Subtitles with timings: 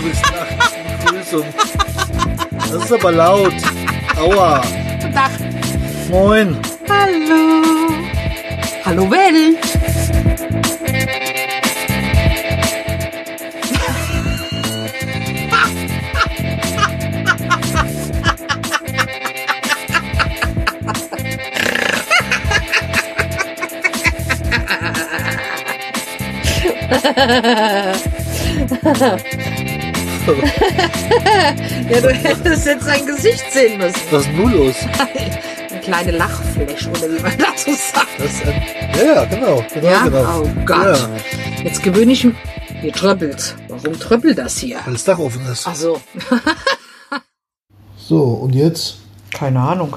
[0.00, 0.74] bist nachts.
[1.04, 1.44] Begrüßung.
[2.56, 3.54] Das ist aber laut.
[4.16, 4.62] Aua.
[5.00, 5.30] Guten Tag.
[6.10, 6.56] Moin.
[6.88, 7.62] Hallo.
[8.84, 9.58] Hallo Welt.
[31.90, 33.96] Ja, du hättest jetzt sein Gesicht sehen müssen.
[34.10, 34.74] Was ist nun los?
[35.70, 38.06] Eine kleine Lachfläche, oder wie man dazu sagt.
[38.18, 38.62] Das ein,
[38.98, 39.64] ja, ja, genau.
[39.72, 40.04] genau, Ja?
[40.04, 40.42] genau.
[40.42, 40.98] Oh Gott.
[40.98, 41.08] Ja,
[41.64, 42.34] Jetzt gewöhne ich mich.
[42.80, 43.56] Hier tröppelt.
[43.68, 44.78] Warum tröppelt das hier?
[44.84, 45.66] weil das Dach offen ist.
[45.66, 46.00] Ach so.
[47.96, 48.98] So, und jetzt?
[49.32, 49.96] Keine Ahnung.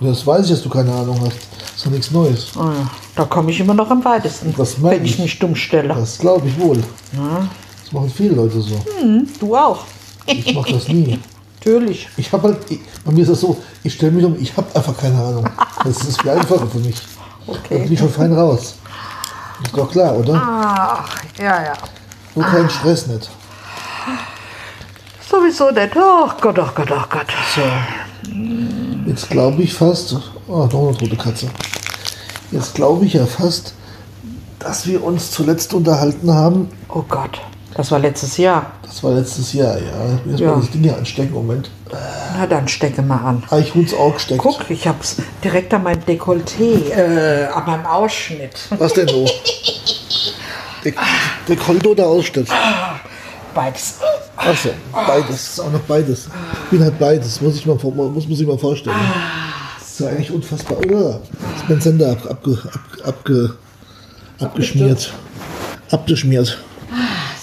[0.00, 1.36] Das weiß ich, dass du keine Ahnung hast.
[1.60, 2.52] Das ist doch nichts Neues.
[2.56, 5.18] Ah ja, Da komme ich immer noch am weitesten, wenn ich ich.
[5.18, 5.88] mich dumm stelle.
[5.94, 6.82] Das glaube ich wohl.
[7.92, 8.76] Das machen viele Leute so.
[8.98, 9.84] Hm, du auch.
[10.26, 11.18] Ich mache das nie.
[11.58, 12.08] Natürlich.
[12.16, 12.58] Ich habe halt,
[13.04, 15.48] bei mir ist das so, ich stelle mich um, ich habe einfach keine Ahnung.
[15.84, 16.96] Das ist viel einfacher für mich.
[17.46, 17.88] Da bin Okay.
[17.92, 18.76] ich schon fein raus.
[19.62, 20.34] Ist doch klar, oder?
[20.34, 21.72] Ach, ja, ja.
[22.34, 23.30] Nur keinen Stress nicht.
[25.30, 25.94] Sowieso nicht.
[25.96, 27.26] Oh Gott, oh Gott, oh Gott.
[27.54, 27.62] So.
[29.06, 30.16] Jetzt glaube ich fast,
[30.48, 31.48] oh, noch eine tote Katze.
[32.50, 33.74] Jetzt glaube ich ja fast,
[34.58, 36.68] dass wir uns zuletzt unterhalten haben.
[36.88, 37.40] Oh Gott.
[37.74, 38.72] Das war letztes Jahr.
[38.82, 40.18] Das war letztes Jahr, ja.
[40.26, 40.50] Jetzt Ja.
[40.50, 41.32] mal das Ding hier anstecken.
[41.32, 41.70] Moment.
[42.36, 43.42] Na dann stecke mal an.
[43.50, 44.40] Ah, ich hun's auch gesteckt.
[44.42, 48.54] Guck, ich hab's direkt an meinem Dekolleté, äh, an meinem Ausschnitt.
[48.78, 49.26] Was denn so?
[50.84, 50.92] Der,
[51.48, 52.48] der Koldo oder Ausschnitt?
[53.54, 53.94] Beides.
[54.36, 55.60] Achso, beides.
[55.60, 56.28] Auch noch beides.
[56.64, 57.40] Ich bin halt beides.
[57.40, 58.96] Muss ich mal, muss man sich mal vorstellen.
[59.78, 60.78] Das ist ja eigentlich unfassbar.
[60.78, 61.20] Oder?
[61.56, 63.54] Ist mein Sender ab, abge, ab, abge,
[64.40, 65.12] abgeschmiert.
[65.90, 66.58] Abgeschmiert.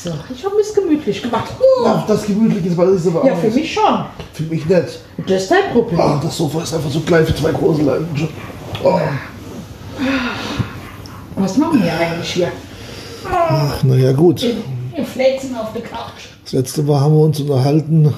[0.02, 1.52] So, ich habe es gemütlich gemacht.
[1.86, 4.06] Ach, das gemütlich ist, weil ist aber Ja, für mich schon.
[4.32, 5.00] Für mich nicht.
[5.28, 6.00] Das ist dein Problem.
[6.00, 8.06] Ah, das Sofa ist einfach so klein für zwei große Leute.
[8.82, 8.98] Oh.
[11.36, 12.52] Was machen wir eigentlich hier?
[13.30, 14.42] Ach, naja, gut.
[14.42, 16.30] Wir fläzen auf der Couch.
[16.44, 18.14] Das letzte Mal haben wir uns unterhalten.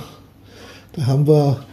[0.94, 1.64] Da haben wir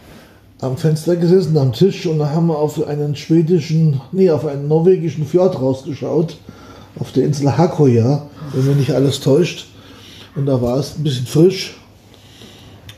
[0.59, 4.67] am Fenster gesessen, am Tisch, und da haben wir auf einen schwedischen, nee, auf einen
[4.67, 6.37] norwegischen Fjord rausgeschaut.
[6.99, 9.67] Auf der Insel Hakoja, wenn mich nicht alles täuscht.
[10.35, 11.75] Und da war es ein bisschen frisch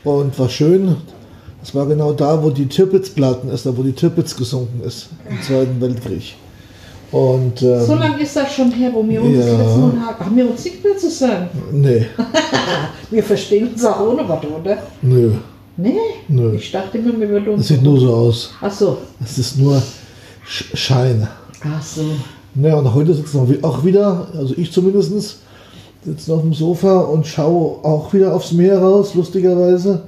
[0.04, 0.96] und war schön.
[1.60, 5.40] Das war genau da, wo die Tirpitz-Platten ist, da wo die Tirpitz gesunken ist im
[5.42, 6.34] Zweiten Weltkrieg.
[7.12, 9.44] Und ähm, So lange ist das schon her, wo wir uns Ja.
[9.46, 10.24] das letzte Mal haben.
[10.26, 11.48] Haben wir uns nicht mehr zusammen?
[11.72, 12.06] nee,
[13.10, 14.78] Wir verstehen uns auch ohne was, oder?
[15.02, 15.32] nö,
[15.76, 15.96] Nee?
[16.28, 16.54] Nö.
[16.54, 17.68] Ich dachte immer, wir würden das uns.
[17.68, 18.50] sieht nur so aus.
[18.60, 18.98] Ach so.
[19.24, 19.80] Es ist nur
[20.46, 21.26] Sch Schein.
[21.64, 22.02] Ach so.
[22.54, 25.38] Naja, und heute sitzen wir auch wieder, also ich zumindest,
[26.04, 30.02] sitzen auf dem Sofa und schaue auch wieder aufs Meer raus, lustigerweise.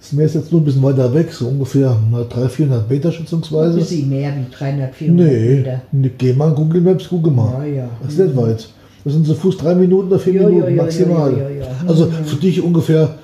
[0.00, 3.12] Das Meer ist jetzt nur ein bisschen weiter weg, so ungefähr na, 300, 400 Meter
[3.12, 3.80] schätzungsweise.
[3.80, 5.82] Ist sie mehr wie 300, 400 Nee, Meter?
[5.92, 7.66] nee, geh mal Google Maps, gucke mal.
[7.66, 7.88] Ja, ja.
[8.02, 8.68] Das ist nicht weit.
[9.04, 11.32] Das sind so Fuß drei Minuten oder vier Ja, ja, Minuten ja, maximal.
[11.32, 11.66] ja, ja, ja.
[11.86, 13.14] Also für dich ungefähr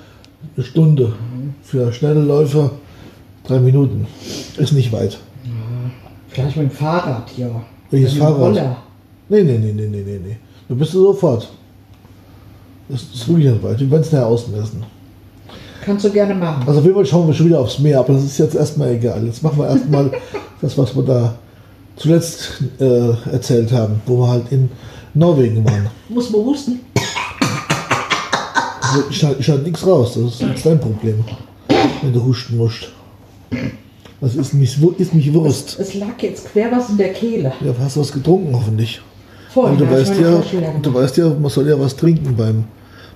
[0.55, 1.13] eine Stunde.
[1.63, 2.71] Für schnelle Läufer
[3.45, 4.05] drei Minuten.
[4.57, 5.17] Ist nicht weit.
[6.29, 7.47] Vielleicht mit dem Fahrrad, ja.
[7.89, 8.39] Welches Fahrrad?
[8.39, 8.77] Roller.
[9.29, 10.37] Nee, nee, nee, nee, nee, nee, nee.
[10.67, 11.49] Du bist du sofort.
[12.91, 13.79] Das ist wirklich nicht weit.
[13.79, 14.83] Wir werden es nachher ausmessen.
[15.83, 16.63] Kannst du gerne machen.
[16.67, 18.91] Also auf jeden Fall schauen wir schon wieder aufs Meer, aber das ist jetzt erstmal
[18.91, 19.25] egal.
[19.25, 20.11] Jetzt machen wir erstmal
[20.61, 21.33] das, was wir da
[21.95, 24.69] zuletzt äh, erzählt haben, wo wir halt in
[25.13, 25.87] Norwegen waren.
[26.09, 26.79] Muss man husten?
[28.81, 31.23] Also ich halte halt nichts raus, das ist jetzt dein Problem,
[32.01, 32.89] wenn du husten musst.
[34.19, 35.79] Das ist nicht, ist nicht Wurst.
[35.79, 37.53] Es lag jetzt quer was in der Kehle.
[37.61, 39.01] Ja, hast du was getrunken hoffentlich.
[39.55, 40.41] Und du ich weißt, ja,
[40.81, 42.65] du weißt ja, man soll ja was trinken beim,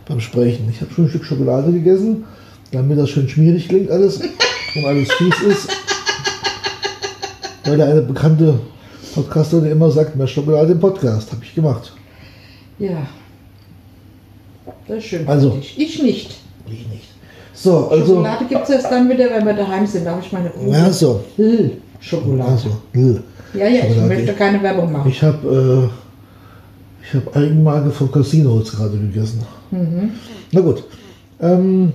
[0.08, 0.70] beim Sprechen.
[0.70, 2.26] Ich habe schon ein Stück Schokolade gegessen,
[2.72, 4.20] damit das schön schmierig klingt alles
[4.76, 5.70] und alles fies ist.
[7.66, 8.60] Weil da eine bekannte
[9.14, 11.94] Podcaster, der immer sagt, mehr Schokolade im Podcast, habe ich gemacht.
[12.78, 13.08] Ja.
[14.88, 15.28] Das ist schön.
[15.28, 15.58] Also.
[15.60, 16.36] Ich nicht.
[16.68, 17.10] Ich nicht.
[17.54, 20.06] So, also, Schokolade gibt es erst dann wieder, wenn wir daheim sind.
[20.06, 20.70] Da habe ich meine Kuchen.
[20.70, 21.24] ja so,
[22.00, 22.52] Schokolade.
[22.52, 22.70] also.
[23.54, 25.10] Ja, ja, ich möchte keine Werbung machen.
[25.10, 26.05] Ich habe äh,
[27.08, 29.42] ich habe Eigenmarke von Casino jetzt gerade gegessen.
[29.72, 30.12] Mhm.
[30.52, 30.84] Na gut.
[31.40, 31.94] Ähm,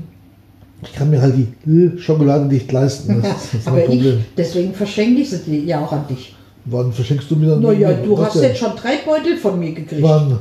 [0.83, 1.35] ich kann mir halt
[1.65, 3.21] die Schokolade nicht leisten.
[3.23, 4.25] Das ist, mein ich, Problem.
[4.37, 6.35] deswegen verschenke ich sie ja auch an dich.
[6.67, 7.61] Wann verschenkst du mir dann?
[7.63, 8.43] Naja, du hast denn?
[8.45, 10.03] jetzt schon drei Beutel von mir gekriegt.
[10.03, 10.39] Wann?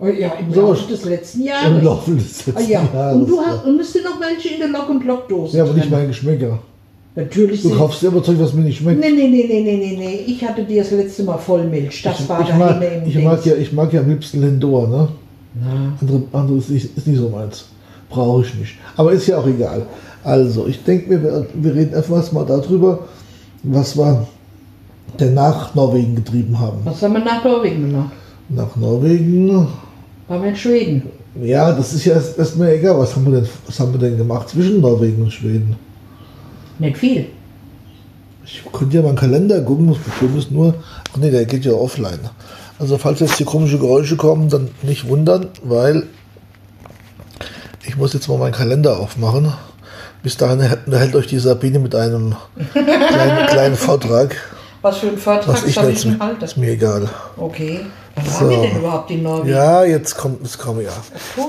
[0.00, 0.60] Oh, ja, im So.
[0.68, 1.82] Laufe des letzten Im Jahres.
[1.82, 2.88] Laufe des Ah, letzten ja.
[2.94, 3.16] Jahres.
[3.16, 5.56] Und du hast, und es sind noch welche in der Lock- und Lockdose.
[5.56, 6.60] ja, aber nicht mein Geschmäcker.
[7.18, 9.00] Natürlich Du kaufst immer Zeug, was mir nicht schmeckt.
[9.00, 10.24] Nee, nee, nee, nee, nee, nee.
[10.26, 12.02] Ich hatte dir das letzte Mal Vollmilch.
[12.02, 15.08] Das war ich, mag, im ich, mag ja, ich mag ja am liebsten Lindor, ne?
[16.00, 17.64] Andere, andere ist, nicht, ist nicht so meins.
[18.08, 18.74] brauche ich nicht.
[18.96, 19.82] Aber ist ja auch egal.
[20.22, 23.00] Also, ich denke mir, wir, wir reden etwas mal darüber,
[23.64, 24.26] was wir
[25.18, 26.78] denn nach Norwegen getrieben haben.
[26.84, 28.12] Was haben wir nach Norwegen gemacht?
[28.48, 29.66] Nach Norwegen,
[30.28, 31.02] Waren wir in Schweden?
[31.42, 32.96] ja, das ist ja erst- erstmal egal.
[32.98, 35.74] Was haben, wir denn, was haben wir denn gemacht zwischen Norwegen und Schweden?
[36.78, 37.26] Nicht viel.
[38.44, 40.74] Ich könnte ja mal einen Kalender gucken, das Problem ist nur,
[41.12, 42.18] ach nee, der geht ja offline.
[42.78, 46.04] Also falls jetzt hier komische Geräusche kommen, dann nicht wundern, weil
[47.86, 49.52] ich muss jetzt mal meinen Kalender aufmachen.
[50.22, 52.34] Bis dahin hält euch die Sabine mit einem
[52.72, 54.36] kleinen, kleinen Vortrag.
[54.82, 56.44] Was für ein Vortrag Was ich soll jetzt, ich denn halten?
[56.44, 57.08] ist mir egal.
[57.36, 57.80] Okay.
[58.14, 58.40] Was So.
[58.40, 59.48] haben wir denn überhaupt in Norwegen?
[59.54, 60.90] Ja, jetzt kommt es kommen ja.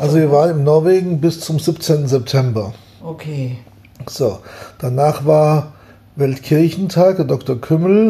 [0.02, 2.08] Also wir waren in Norwegen bis zum 17.
[2.08, 2.74] September.
[3.04, 3.58] Okay.
[4.08, 4.40] So,
[4.80, 5.74] danach war
[6.16, 7.60] Weltkirchentag, der Dr.
[7.60, 8.10] Kümmel.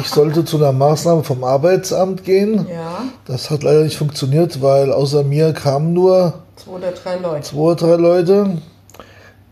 [0.00, 2.66] Ich sollte zu einer Maßnahme vom Arbeitsamt gehen.
[2.72, 7.42] Ja, Das hat leider nicht funktioniert, weil außer mir kamen nur zwei oder drei Leute.
[7.48, 8.58] zwei oder drei Leute.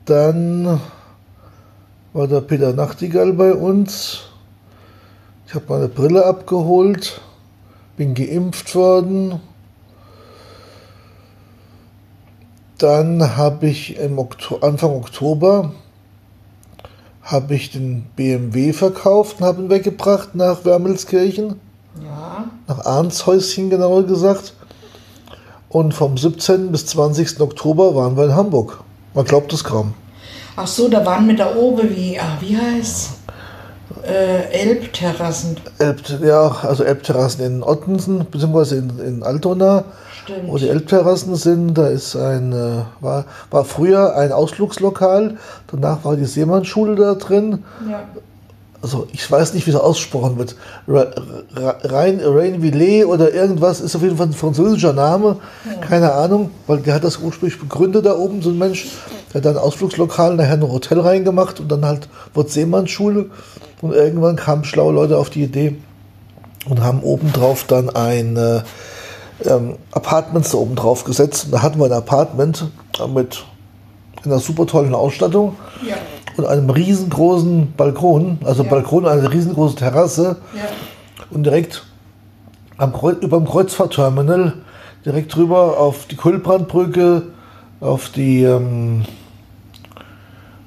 [0.07, 0.81] Dann
[2.15, 4.21] war der Peter Nachtigall bei uns.
[5.47, 7.21] Ich habe meine Brille abgeholt,
[7.97, 9.41] bin geimpft worden.
[12.79, 15.73] Dann habe ich im Okto Anfang Oktober
[17.23, 21.61] habe ich den BMW verkauft und habe ihn weggebracht nach Wermelskirchen
[22.03, 22.45] Ja.
[22.67, 24.55] nach Arndshäuschen genauer gesagt.
[25.69, 26.73] Und vom 17.
[26.73, 27.41] bis 20.
[27.41, 28.81] Oktober waren wir in Hamburg.
[29.13, 29.93] Man glaubt es kaum.
[30.57, 33.11] Ach so, da waren wir da oben wie, ah, wie heißt
[34.07, 35.59] äh, Elbterrassen.
[35.79, 39.85] Elb, ja, also Elbterrassen in Ottensen, beziehungsweise in, in Altona,
[40.29, 40.49] Stimmt.
[40.51, 41.75] wo die Elbterrassen sind.
[41.75, 45.37] Da ist ein, äh, war, war früher ein Ausflugslokal.
[45.71, 47.65] Danach war die Seemannsschule da drin.
[47.91, 48.01] Ja.
[48.83, 50.55] also ich weiß nicht, wie es ausgesprochen wird.
[50.87, 51.07] Ra-
[51.57, 55.37] Ra- Rein, Rainville oder irgendwas ist auf jeden Fall ein französischer Name.
[55.81, 58.87] Keine Ahnung, weil der hat das ursprünglich begründet da oben, so ein Mensch.
[59.33, 63.27] Der hat dann Ausflugslokal, nachher ein Hotel reingemacht und dann halt wurde Seemannsschule.
[63.81, 65.77] Und irgendwann kamen schlaue Leute auf die Idee
[66.69, 68.61] und haben obendrauf dann ein äh,
[69.45, 71.47] ähm, Apartments da oben drauf gesetzt.
[71.47, 72.69] Und da hatten wir ein Apartment
[73.15, 73.45] mit
[74.25, 75.57] einer super tollen Ausstattung
[75.87, 75.97] Ja.
[76.37, 78.71] und einem riesengroßen Balkon, also Ja.
[78.71, 80.63] Balkon, eine riesengroße Terrasse Ja.
[81.31, 81.85] und direkt
[82.77, 84.55] am über dem Kreuzfahrtterminal,
[85.05, 87.23] direkt drüber auf die Kulbrandbrücke,
[87.81, 89.05] auf die, ähm,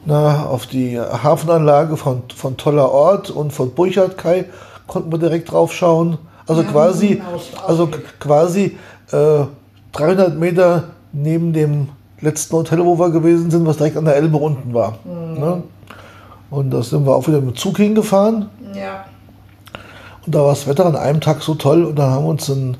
[0.05, 4.45] na, auf die Hafenanlage von, von Toller Ort und von Burchard Kai
[4.87, 6.17] konnten wir direkt drauf schauen.
[6.47, 7.21] Also quasi,
[7.67, 7.89] also
[8.19, 8.77] quasi
[9.11, 9.45] äh,
[9.91, 11.89] 300 Meter neben dem
[12.19, 14.99] letzten Hotel, wo wir gewesen sind, was direkt an der Elbe unten war.
[15.05, 15.63] Ne?
[16.49, 18.49] Und da sind wir auch wieder mit dem Zug hingefahren.
[18.75, 19.05] Ja.
[20.25, 22.49] Und da war das Wetter an einem Tag so toll und dann haben wir uns
[22.49, 22.77] ein,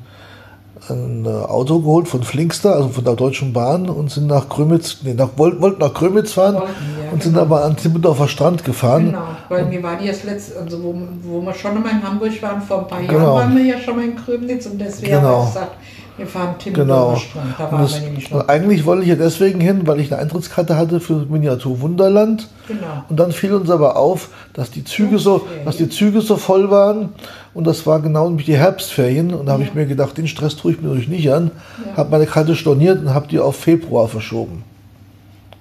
[0.92, 4.98] ein äh, Auto geholt von Flinkster, also von der Deutschen Bahn und sind nach Krümitz,
[5.02, 6.68] nee, nach, wollten, wollten nach Krümitz fahren Wollten,
[7.04, 7.44] ja, und sind genau.
[7.44, 9.06] aber an Timmendorfer Strand gefahren.
[9.06, 12.40] Genau, weil mir war die das letzte, also wo, wo wir schon mal in Hamburg
[12.42, 13.34] waren, vor ein paar Jahren Genau.
[13.34, 15.22] waren wir ja schon mal in Krümnitz und deswegen Genau.
[15.28, 15.76] haben wir gesagt,
[16.22, 17.14] wir fahren Genau.
[17.14, 17.54] Timmendorfer Strand.
[17.58, 18.48] Da waren das, wir nämlich noch.
[18.48, 22.48] eigentlich wollte ich ja deswegen hin, weil ich eine Eintrittskarte hatte für Miniatur Wunderland.
[22.68, 23.04] Genau.
[23.08, 26.70] Und dann fiel uns aber auf, dass die Züge so, dass die Züge so voll
[26.70, 27.10] waren.
[27.54, 29.34] Und das war genau nämlich die Herbstferien.
[29.34, 31.50] Und da habe ich mir gedacht, den Stress tue ich mir durch nicht an.
[31.96, 34.64] Habe meine Karte storniert und habe die auf Februar verschoben.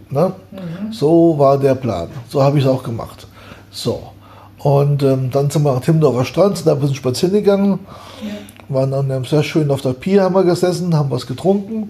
[0.10, 0.34] Ne?
[0.91, 2.10] So war der Plan.
[2.30, 3.27] So habe ich es auch gemacht.
[3.72, 4.12] So.
[4.60, 7.80] Und ähm, dann sind wir nach Timmendorfer Strand, sind da ein bisschen spazieren gegangen.
[8.74, 11.90] Waren dann sehr schön auf der Pier, haben wir gesessen, haben was getrunken.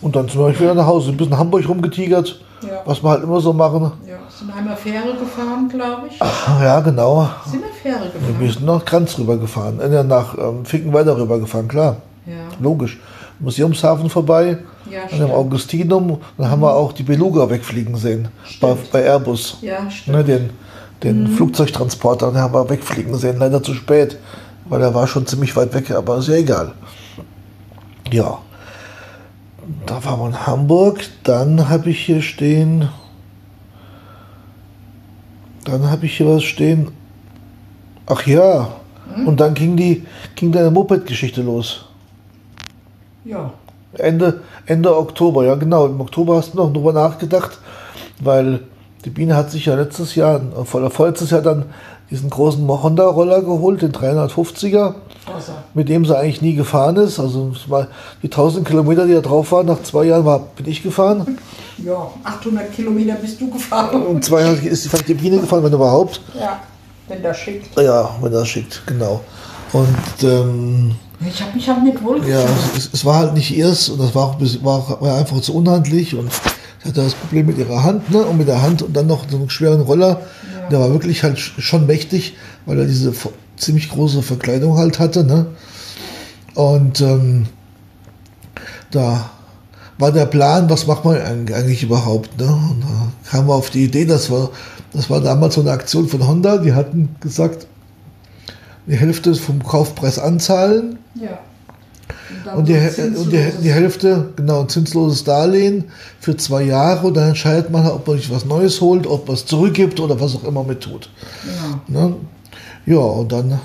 [0.00, 2.80] Und dann sind wir wieder nach Hause, ein bisschen Hamburg rumgetigert, Ja.
[2.84, 3.92] was wir halt immer so machen.
[4.08, 6.18] Ja, sind einmal Fähre gefahren, glaube ich.
[6.18, 7.28] Ja, genau.
[7.46, 8.36] Sind wir Fähre gefahren?
[8.40, 11.96] Wir sind nach Kranz rübergefahren, äh, nach ähm, Finkenwerder rübergefahren, klar.
[12.26, 12.32] Ja.
[12.60, 12.98] Logisch.
[13.38, 14.58] Museumshafen vorbei,
[14.90, 15.30] Ja, an dem.
[15.30, 16.18] Augustinum.
[16.38, 18.28] Dann haben wir auch die Beluga wegfliegen sehen,
[18.60, 19.58] bei, bei Airbus.
[19.60, 20.16] Ja, stimmt.
[20.16, 20.50] Ne, den
[21.02, 23.36] den Flugzeugtransporter, den haben wir wegfliegen sehen.
[23.38, 24.18] Leider zu spät,
[24.64, 26.72] weil er war schon ziemlich weit weg, aber ist ja egal.
[28.10, 28.38] Ja.
[29.86, 31.00] Da waren wir in Hamburg.
[31.22, 32.88] Dann habe ich hier stehen.
[35.64, 36.90] Dann habe ich hier was stehen.
[38.06, 38.68] Ach ja.
[39.26, 41.84] Und dann ging die ging deine Moped-Geschichte los.
[43.24, 43.52] Ja.
[43.94, 45.86] Ende, Ende Oktober, ja genau.
[45.86, 47.58] Im Oktober hast du noch drüber nachgedacht,
[48.20, 48.60] weil
[49.04, 50.40] die Biene hat sich ja letztes Jahr,
[50.72, 51.66] oder vorletztes Jahr dann
[52.12, 54.94] diesen großen Honda-Roller geholt, den 350er,
[55.26, 55.64] Wasser.
[55.74, 57.18] mit dem sie eigentlich nie gefahren ist.
[57.18, 57.52] Also
[58.22, 61.38] die 1000 Kilometer, die da drauf waren, nach zwei Jahren war, bin ich gefahren.
[61.84, 64.02] Ja, 800 Kilometer bist du gefahren.
[64.06, 66.20] Und zwei Jahre ist die Biene gefahren, wenn überhaupt.
[66.38, 66.60] Ja,
[67.08, 67.80] wenn das schickt.
[67.80, 69.20] Ja, wenn das schickt, genau.
[69.72, 69.88] Und
[70.22, 70.94] ähm,
[71.26, 72.44] Ich habe mich auch nicht wohl Ja,
[72.76, 76.14] es, es war halt nicht ihrs und das war, auch, war, auch- einfach zu unhandlich
[76.14, 76.30] und
[76.82, 78.18] sie hatte das Problem mit ihrer Hand, ne?
[78.22, 80.20] Und mit der Hand und dann noch so einen schweren Roller.
[80.70, 82.34] Der war wirklich halt sch- schon mächtig,
[82.66, 83.12] weil er diese
[83.56, 85.46] ziemlich große Verkleidung halt hatte, ne?
[86.54, 87.46] Und ähm,
[88.90, 89.30] da
[89.98, 92.46] war der Plan, was macht man eig- eigentlich überhaupt, ne?
[92.46, 94.50] Und da kamen wir auf die Idee, das war,
[94.92, 97.66] das war damals so eine Aktion von Honda, die hatten gesagt,
[98.86, 101.38] die Hälfte vom Kaufpreis anzahlen Ja.
[102.54, 105.84] Und die, und die, die Hälfte, genau, ein zinsloses Darlehen
[106.20, 109.36] für zwei Jahre und dann entscheidet man, ob man sich was Neues holt, ob man
[109.36, 111.08] es zurückgibt oder was auch immer mit tut.
[111.86, 112.06] Genau.
[112.06, 112.14] Ne?
[112.86, 113.60] Ja, und dann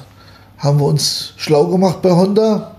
[0.57, 2.75] haben wir uns schlau gemacht bei Honda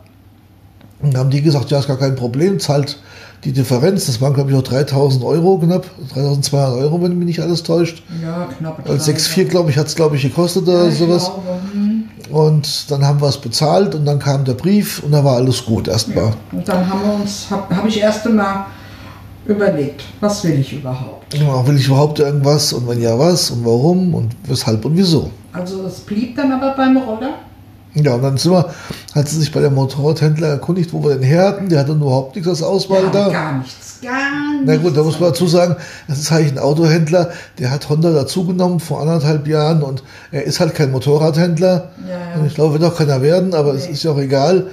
[1.01, 2.99] und haben die gesagt, ja, ist gar kein Problem, zahlt
[3.45, 7.41] die Differenz, das waren glaube ich noch 3000 Euro knapp, 3200 Euro, wenn mich nicht
[7.41, 8.03] alles täuscht.
[8.23, 8.89] Ja, knapp.
[8.89, 11.25] Also 6,4 glaube ich, hat es glaube ich gekostet oder ich sowas.
[11.25, 11.98] glaube, hm.
[12.31, 15.65] Und dann haben wir es bezahlt und dann kam der Brief und da war alles
[15.65, 16.33] gut erstmal.
[16.53, 18.67] Und dann haben wir uns, habe hab ich erst einmal
[19.47, 21.35] überlegt, was will ich überhaupt?
[21.35, 25.31] Ja, will ich überhaupt irgendwas und wenn ja was und warum und weshalb und wieso?
[25.53, 27.31] Also es blieb dann aber beim Roller.
[28.05, 28.65] Ja, und dann sind wir,
[29.15, 31.69] hat sie sich bei der Motorradhändler erkundigt, wo wir den her hatten.
[31.69, 33.29] Der hatte überhaupt nichts als Auswahl Ja, da.
[33.29, 34.11] Gar nichts, gar
[34.53, 34.63] nichts.
[34.65, 35.77] Na gut, da muss man dazu sagen,
[36.07, 40.61] das ist eigentlich ein Autohändler, der hat Honda dazugenommen vor anderthalb Jahren und er ist
[40.61, 41.91] halt kein Motorradhändler.
[42.07, 42.41] Ja, ja.
[42.41, 43.93] Und ich glaube, wird auch keiner werden, aber es Nee.
[43.93, 44.67] ist ja auch egal.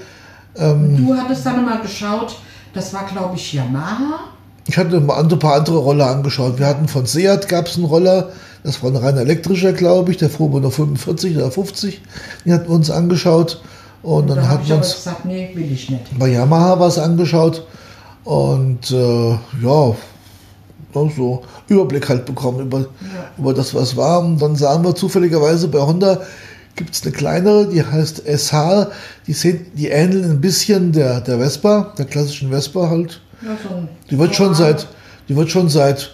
[0.58, 2.38] Du hattest dann mal geschaut,
[2.74, 4.20] das war glaube ich Yamaha.
[4.68, 6.58] Ich hatte mal ein paar andere Roller angeschaut.
[6.58, 8.32] Wir hatten von Seat gab es einen Roller,
[8.64, 12.02] das war ein rein elektrischer, glaube ich, der fuhr noch 45 oder 50.
[12.46, 13.62] Den hatten wir uns angeschaut
[14.02, 16.18] und Da dann habe hatten wir uns gesagt, nee, will ich nicht.
[16.18, 17.66] bei Yamaha was angeschaut
[18.24, 19.32] und äh,
[19.64, 19.96] ja,
[21.16, 22.86] so Überblick halt bekommen über,
[23.38, 24.22] über das, was war.
[24.22, 26.22] Und dann sahen wir zufälligerweise bei Honda
[26.76, 28.88] gibt es eine kleinere, die heißt SH,
[29.28, 33.22] die, sehen, die ähneln ein bisschen der, der Vespa, der klassischen Vespa halt.
[34.10, 34.88] Die wird schon seit,
[35.30, 36.12] die wird schon seit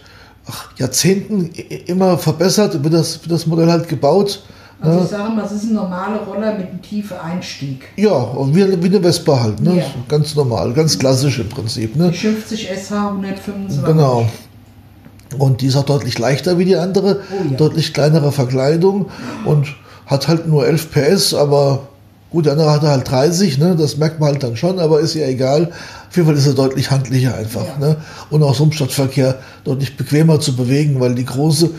[0.48, 1.50] ach, Jahrzehnten
[1.86, 4.44] immer verbessert, wird das, wird das Modell halt gebaut.
[4.82, 5.04] Also Ne?
[5.04, 7.84] ich sage mal, es ist ein normaler Roller mit einem tiefen Einstieg.
[7.98, 9.78] Ja, und wie, wie eine Vespa halt, ne?
[9.78, 9.84] Ja.
[10.08, 12.10] Ganz normal, ganz klassisch im Prinzip, ne?
[12.10, 13.86] Die 50 SH 125.
[13.86, 14.26] Genau.
[15.38, 17.58] Und die ist auch deutlich leichter wie die andere, Oh ja.
[17.58, 19.06] deutlich kleinere Verkleidung
[19.46, 19.68] und
[20.08, 21.88] hat halt nur 11 PS, aber
[22.32, 23.76] gut, der andere hatte halt 30, ne?
[23.78, 25.72] das merkt man halt dann schon, aber ist ja egal.
[26.10, 27.66] Auf jeden Fall ist er deutlich handlicher einfach.
[27.66, 27.78] Ja.
[27.78, 27.98] Ne?
[28.30, 31.70] Und auch so im Stadtverkehr deutlich bequemer zu bewegen, weil die große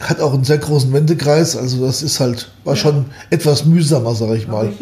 [0.00, 4.36] hat auch einen sehr großen Wendekreis, also das ist halt, war schon etwas mühsamer, sag
[4.36, 4.72] ich mal.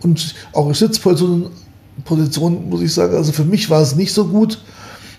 [0.00, 1.50] Und auch Sitzposition,
[2.04, 4.60] Position, muss ich sagen, also für mich war es nicht so gut,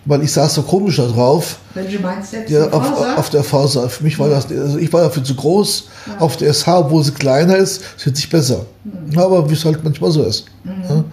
[0.06, 1.58] weil ich saß so komisch da drauf.
[2.01, 2.50] meinst du jetzt?
[2.50, 3.89] Ja, Die auf, auf der Faser.
[3.89, 5.89] Für mich war das, also ich war dafür zu groß.
[6.20, 8.65] Auf der SH, obwohl sie kleiner ist, sieht sich besser.
[9.12, 10.46] Ja, aber wie es halt manchmal so ist.
[10.65, 11.03] Ja,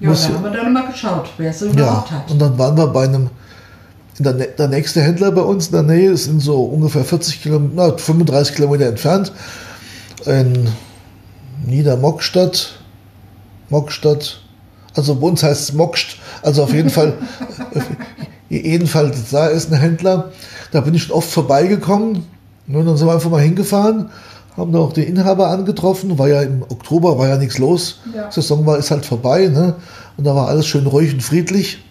[0.00, 1.66] ja, muss da ja- haben wir dann mal geschaut, wer ja.
[1.66, 2.30] überhaupt hat.
[2.30, 3.30] Und dann waren wir bei einem,
[4.18, 7.42] in der, der nächste Händler bei uns in der Nähe ist in so ungefähr 40
[7.42, 9.32] Kilometer, na, 35 Kilometer entfernt.
[10.26, 10.68] In
[11.66, 12.78] Niedermockstadt.
[13.68, 14.40] Mockstadt.
[14.94, 16.16] Also bei uns heißt es Mockst.
[16.42, 17.14] Also auf jeden Fall,
[18.48, 20.30] jedenfalls da ist ein Händler.
[20.72, 22.24] Da bin ich schon oft vorbeigekommen.
[22.68, 24.10] Und dann sind wir einfach mal hingefahren,
[24.56, 26.18] haben da auch den Inhaber angetroffen.
[26.18, 28.00] War ja im Oktober, war ja nichts los.
[28.14, 28.30] Ja.
[28.30, 29.74] Saison war ist halt vorbei, ne?
[30.16, 31.82] Und da war alles schön ruhig und friedlich.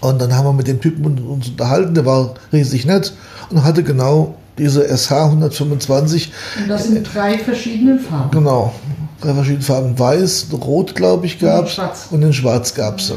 [0.00, 3.12] Und dann haben wir mit dem Typen uns unterhalten, der war riesig nett
[3.50, 6.32] und hatte genau diese SH 125,
[6.62, 8.30] Und das in drei verschiedenen Farben.
[8.30, 8.72] genau,
[9.20, 12.08] drei verschiedene Farben, weiß, rot, glaube ich, gab schwarz.
[12.10, 13.12] und in schwarz gab es.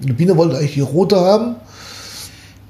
[0.00, 1.56] Die Biene wollte eigentlich die rote haben,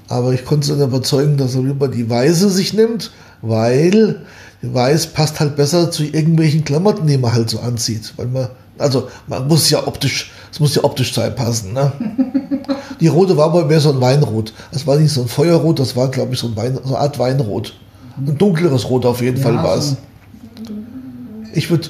[0.07, 3.11] aber ich konnte sie dann überzeugen, dass er lieber die weiße sich nimmt,
[3.41, 4.21] weil
[4.61, 8.13] die weiß passt halt besser zu irgendwelchen Klamotten, die man halt so anzieht.
[8.17, 11.73] Weil man, also man muss ja optisch, es muss ja optisch sein passen.
[11.73, 11.91] Ne?
[12.99, 14.53] Die rote war aber mehr so ein Weinrot.
[14.71, 16.99] Das war nicht so ein Feuerrot, das war, glaube ich, so, ein Wein, so eine
[16.99, 17.73] Art Weinrot.
[18.17, 19.91] Ein dunkleres Rot auf jeden Fall war es.
[19.91, 19.97] so
[21.53, 21.89] Ich würde.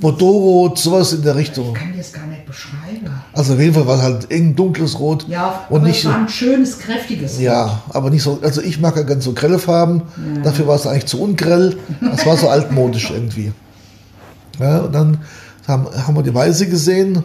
[0.00, 1.74] Bordeaux-Rot, sowas in der Richtung.
[1.74, 3.10] Ich kann das gar nicht beschreiben.
[3.32, 5.26] Also auf jeden Fall war es halt irgendein dunkles Rot.
[5.28, 6.08] Ja, und aber nicht es so.
[6.10, 7.40] war ein schönes, kräftiges.
[7.40, 8.38] Ja, aber nicht so.
[8.42, 10.02] Also ich mag ja ganz so grelle Farben.
[10.42, 11.76] Dafür war es eigentlich zu ungrell.
[12.00, 13.52] Das war so altmodisch irgendwie.
[14.60, 15.18] Ja, und dann
[15.66, 17.22] haben, haben wir die Weiße gesehen.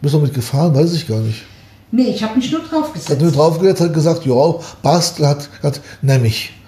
[0.00, 0.74] Bist du mit gefahren?
[0.74, 1.44] Weiß ich gar nicht.
[1.92, 5.80] Nee, ich habe mich nur drauf Hat nur draufgesetzt, hat gesagt, ja, passt, hat, hat,
[6.02, 6.52] nehm ich.
[6.52, 6.59] Und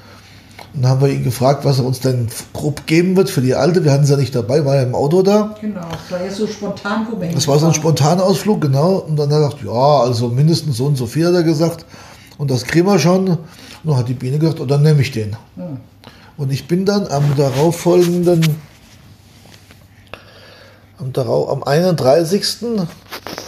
[0.74, 3.84] dann haben wir ihn gefragt, was er uns denn grob geben wird für die alte.
[3.84, 5.54] Wir hatten sie ja nicht dabei, war ja im Auto da.
[5.60, 8.94] Genau, das war ja so spontan, wo wir Das war so ein spontaner Ausflug, genau.
[8.96, 11.84] Und dann hat er gesagt, ja, also mindestens so und so viel hat er gesagt.
[12.38, 13.28] Und das kriegen wir schon.
[13.28, 13.38] Und
[13.84, 15.36] dann hat die Biene gesagt, und dann nehme ich den.
[16.38, 18.40] Und ich bin dann am darauffolgenden,
[20.98, 22.78] Am, darau- am 31.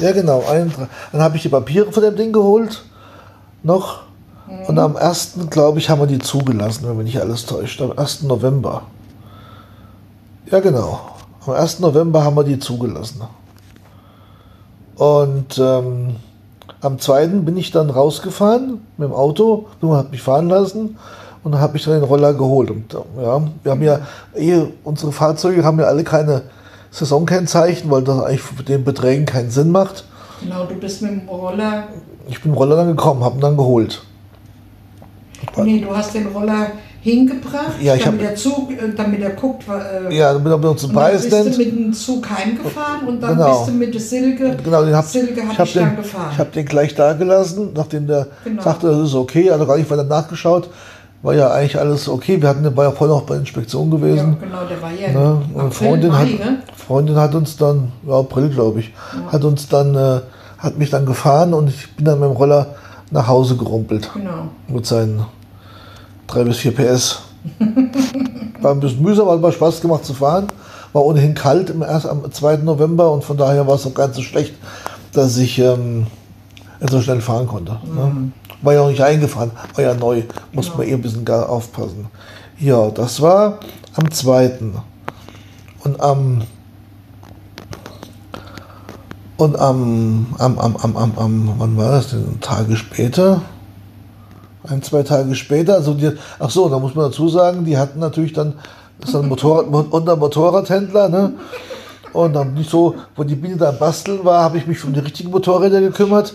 [0.01, 0.45] Ja, genau.
[0.47, 0.89] 31.
[1.13, 2.85] Dann habe ich die Papiere von dem Ding geholt.
[3.63, 4.03] Noch.
[4.67, 5.35] Und am 1.
[5.51, 7.81] glaube ich, haben wir die zugelassen, wenn mich nicht alles täuscht.
[7.83, 8.23] Am 1.
[8.23, 8.83] November.
[10.51, 11.01] Ja, genau.
[11.47, 11.81] Am 1.
[11.81, 13.23] November haben wir die zugelassen.
[14.97, 16.17] Und ähm,
[16.81, 17.27] am 2.
[17.27, 19.67] bin ich dann rausgefahren mit dem Auto.
[19.81, 20.97] Du hast mich fahren lassen.
[21.43, 22.71] Und dann habe ich dann den Roller geholt.
[22.71, 24.01] Und, ja, wir haben ja,
[24.35, 26.43] eh, unsere Fahrzeuge haben ja alle keine
[26.91, 30.05] Saisonkennzeichen, weil das eigentlich für den Beträgen keinen Sinn macht.
[30.41, 31.85] Genau, du bist mit dem Roller.
[32.29, 34.03] Ich bin Roller dann gekommen, habe ihn dann geholt.
[35.65, 36.69] Nee, du hast den Roller
[37.01, 40.71] hingebracht, Ja, ich damit hab- der Zug, äh, damit er guckt, äh, Ja, damit er
[40.71, 41.13] uns den und dann
[41.45, 43.59] bist du mit dem Zug heimgefahren und dann Genau.
[43.59, 44.57] bist du mit der Silke.
[44.65, 46.31] Genau, den hab, Silke ich hat habe dich dann den, gefahren.
[46.33, 48.63] ich hab den gleich da gelassen, nachdem der Genau.
[48.63, 50.71] sagte, das ist okay, er gar nicht weiter nachgeschaut.
[51.23, 52.41] War ja eigentlich alles okay.
[52.41, 54.37] Wir hatten den war ja vorher noch bei der Inspektion ja, gewesen.
[54.41, 55.43] genau, der war ja Ne?
[55.55, 56.57] Und April, Freundin Mai, hat, ne?
[56.77, 58.93] Freundin hat uns dann, ja, April glaube ich,
[59.31, 60.21] hat uns dann, äh,
[60.59, 62.67] hat mich dann gefahren und ich bin dann mit dem Roller
[63.11, 64.11] nach Hause gerumpelt.
[64.15, 64.49] Genau.
[64.69, 65.25] Mit seinen
[66.27, 67.23] 3 bis 4 PS.
[68.61, 70.49] War ein bisschen mühsam, hat aber Spaß gemacht zu fahren.
[70.93, 72.59] War ohnehin kalt im erst am 2.
[72.59, 74.55] November und von daher war es auch ganz so schlecht,
[75.13, 76.07] dass ich ähm,
[76.81, 77.73] so schnell fahren konnte.
[77.73, 78.33] Ne?
[78.63, 80.23] War ja auch nicht eingefahren, war ja neu.
[80.53, 82.07] Muss man eh ein bisschen gar aufpassen.
[82.59, 83.59] Ja, das war
[83.95, 84.53] am 2.
[85.83, 86.43] Und am
[89.37, 92.41] und am, am, am, am, am, am, wann war das denn?
[92.41, 93.43] Tage später?
[94.67, 97.99] Ein, zwei Tage später, also die, ach so, da muss man dazu sagen, die hatten
[97.99, 98.55] natürlich dann,
[99.01, 101.35] das ist ein Motorrad, unter Motorradhändler, ne?
[102.13, 104.93] Und dann nicht so, wo die Biene da am Basteln war, habe ich mich um
[104.93, 106.33] die richtigen Motorräder gekümmert,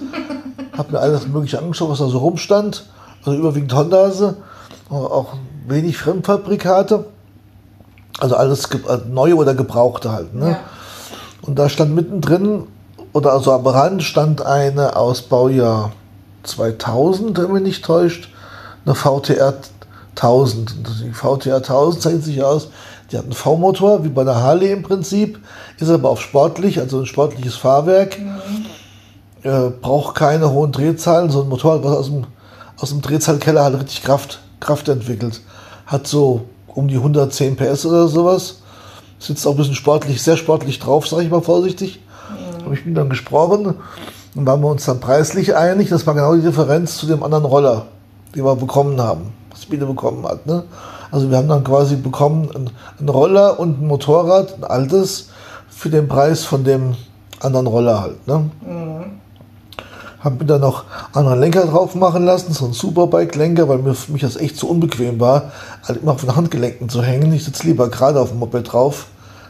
[0.77, 2.85] habe mir alles Mögliche angeschaut, was da so rumstand,
[3.25, 4.35] also überwiegend Hondase,
[4.89, 5.35] auch
[5.67, 7.05] wenig Fremdfabrikate,
[8.19, 10.51] also alles also neue oder gebrauchte halt, ne?
[10.51, 10.59] Ja.
[11.41, 12.63] Und da stand mittendrin,
[13.13, 15.91] oder also am Rand stand eine aus Baujahr
[16.43, 18.29] 2000, wenn mich nicht täuscht,
[18.85, 19.55] eine VTR
[20.15, 20.75] 1000.
[20.75, 22.69] Und Die VTR 1000 zeichnet sich aus,
[23.11, 25.39] die hat einen V-Motor, wie bei der Harley im Prinzip,
[25.79, 28.19] ist aber auf sportlich, also ein sportliches Fahrwerk,
[29.43, 32.27] äh, braucht keine hohen Drehzahlen, so ein Motorrad, was aus dem,
[32.77, 35.41] aus dem Drehzahlkeller halt richtig Kraft, Kraft entwickelt.
[35.87, 38.59] Hat so um die 110 PS oder sowas.
[39.17, 41.99] Sitzt auch ein bisschen sportlich, sehr sportlich drauf, sage ich mal vorsichtig.
[42.69, 43.73] Habe ich mit ihm dann gesprochen.
[44.35, 45.89] Dann waren wir uns dann preislich einig.
[45.89, 47.87] Das war genau die Differenz zu dem anderen Roller,
[48.35, 50.45] den wir bekommen haben, was Biene bekommen hat.
[50.45, 50.65] Ne?
[51.09, 55.29] Also wir haben dann quasi bekommen einen, einen Roller und ein Motorrad, ein altes,
[55.67, 56.95] für den Preis von dem
[57.39, 58.27] anderen Roller halt.
[58.27, 58.51] Ne?
[60.19, 64.11] Haben mir dann noch anderen Lenker drauf machen lassen, so ein Superbike-Lenker, weil mir für
[64.11, 65.53] mich das echt zu unbequem war,
[65.87, 67.33] halt immer auf den Handgelenken zu hängen.
[67.33, 69.07] Ich sitze lieber gerade auf dem Moped drauf.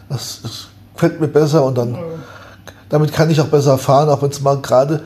[0.08, 1.98] Das, das gefällt mir besser und dann
[2.90, 5.04] damit kann ich auch besser fahren, auch wenn es mal gerade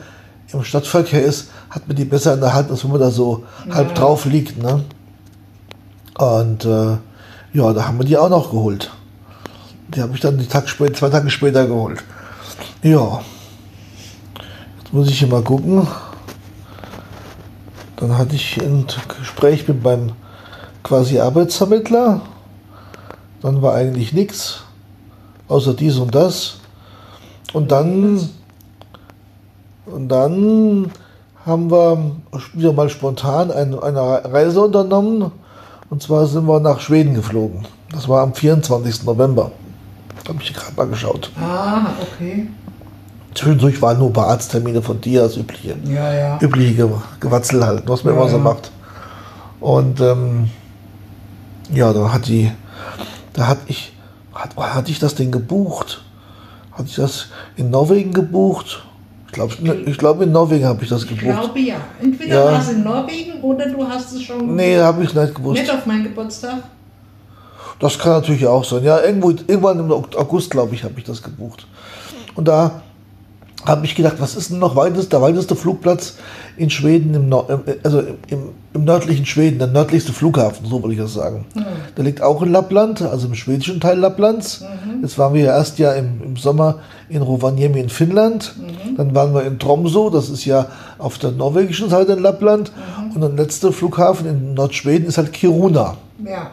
[0.52, 3.44] im Stadtverkehr ist, hat man die besser in der Hand, als wenn man da so
[3.70, 4.62] halb drauf liegt.
[4.62, 4.84] Ne?
[6.18, 6.96] Und äh,
[7.52, 8.90] ja, da haben wir die auch noch geholt.
[9.88, 12.02] Die habe ich dann die Tag spät, zwei Tage später geholt.
[12.82, 13.20] Ja.
[14.82, 15.86] Jetzt muss ich hier mal gucken.
[17.96, 18.86] Dann hatte ich ein
[19.20, 20.12] Gespräch mit meinem
[20.82, 22.20] quasi Arbeitsvermittler.
[23.42, 24.62] Dann war eigentlich nichts,
[25.48, 26.58] außer dies und das.
[27.52, 28.28] Und dann,
[29.86, 30.90] und dann
[31.46, 32.16] haben wir
[32.54, 35.30] wieder mal spontan ein, eine Reise unternommen.
[35.90, 37.66] Und zwar sind wir nach Schweden geflogen.
[37.92, 39.04] Das war am 24.
[39.04, 39.52] November.
[40.26, 41.30] Habe ich gerade mal geschaut.
[41.38, 42.48] Ah, okay.
[43.34, 45.76] Zwischendurch waren nur ein paar Arzttermine von dir, das übliche.
[45.84, 46.38] Ja, ja.
[46.40, 46.88] Übliche Ge
[47.20, 48.70] Gewatzel halt, was man Ja, immer so macht.
[49.60, 50.50] Und ähm,
[51.72, 52.50] ja, da hat die,
[53.32, 53.92] da hat ich,
[54.34, 56.04] hat, hatte ich das Ding gebucht?
[56.74, 58.82] Hatte ich das in Norwegen gebucht?
[59.26, 59.54] Ich glaube,
[59.86, 61.24] ich glaub, in Norwegen habe ich das Ich gebucht.
[61.40, 61.76] glaube ja.
[62.00, 62.52] Entweder Ja.
[62.52, 65.60] war es in Norwegen oder du hast es schon Nee, habe ich nicht gewusst.
[65.60, 66.58] nicht auf meinen Geburtstag.
[67.80, 68.84] Das kann natürlich auch sein.
[68.84, 71.66] Ja, irgendwo, irgendwann im August, glaube ich, habe ich das gebucht.
[72.36, 72.82] Und da
[73.66, 76.14] habe ich gedacht, was ist denn noch weitest, der weiteste Flugplatz
[76.56, 80.94] in Schweden, im, Nor- im- also im, im nördlichen Schweden, der nördlichste Flughafen, so würde
[80.94, 81.46] ich das sagen.
[81.96, 84.64] Der liegt auch in Lappland, also im schwedischen Teil Lapplands.
[85.02, 86.76] Jetzt waren wir ja erst ja im, im Sommer
[87.08, 88.54] in Rovaniemi in Finnland.
[88.96, 90.66] Dann waren wir in Tromsø, das ist ja
[90.98, 92.70] auf der norwegischen Seite in Lappland.
[93.14, 95.96] Und der letzte Flughafen in Nordschweden ist halt Kiruna.
[96.24, 96.50] Ja.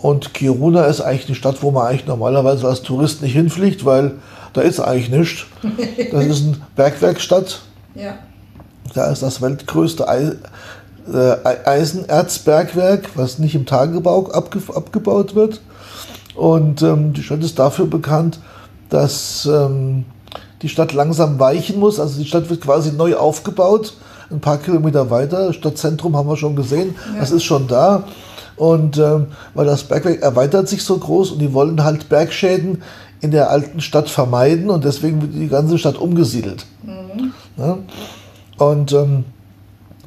[0.00, 4.12] Und Kiruna ist eigentlich eine Stadt, wo man eigentlich normalerweise als Tourist nicht hinfliegt, weil
[4.58, 5.44] da ist eigentlich nichts.
[6.10, 7.60] Das ist eine Bergwerkstatt.
[7.94, 8.14] Ja.
[8.92, 10.04] Da ist das weltgrößte
[11.12, 15.60] äh, Eisenerzbergwerk, was nicht im Tagebau abge, abgebaut wird.
[16.34, 18.40] Und ähm, die Stadt ist dafür bekannt,
[18.90, 20.04] dass ähm,
[20.62, 22.00] die Stadt langsam weichen muss.
[22.00, 23.94] Also die Stadt wird quasi neu aufgebaut,
[24.30, 25.52] ein paar Kilometer weiter.
[25.52, 27.20] Stadtzentrum haben wir schon gesehen, Ja.
[27.20, 28.04] das ist schon da.
[28.56, 32.82] Und ähm, weil das Bergwerk erweitert sich so groß und die wollen halt Bergschäden
[33.20, 36.66] in der alten Stadt vermeiden und deswegen wird die ganze Stadt umgesiedelt.
[37.56, 37.78] Ja?
[38.58, 39.24] Und ähm,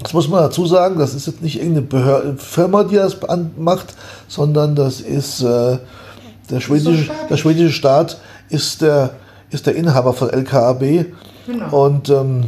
[0.02, 3.18] das muss man dazu sagen, das ist jetzt nicht irgendeine Behör Firma, die das
[3.58, 3.96] macht,
[4.28, 5.78] sondern das ist äh,
[6.50, 7.28] der, schwedische, staatlich.
[7.30, 8.18] der schwedische Staat
[8.50, 9.12] ist der,
[9.52, 11.06] ist der Inhaber von LKAB.
[11.46, 11.86] Genau.
[11.86, 12.46] Und ähm,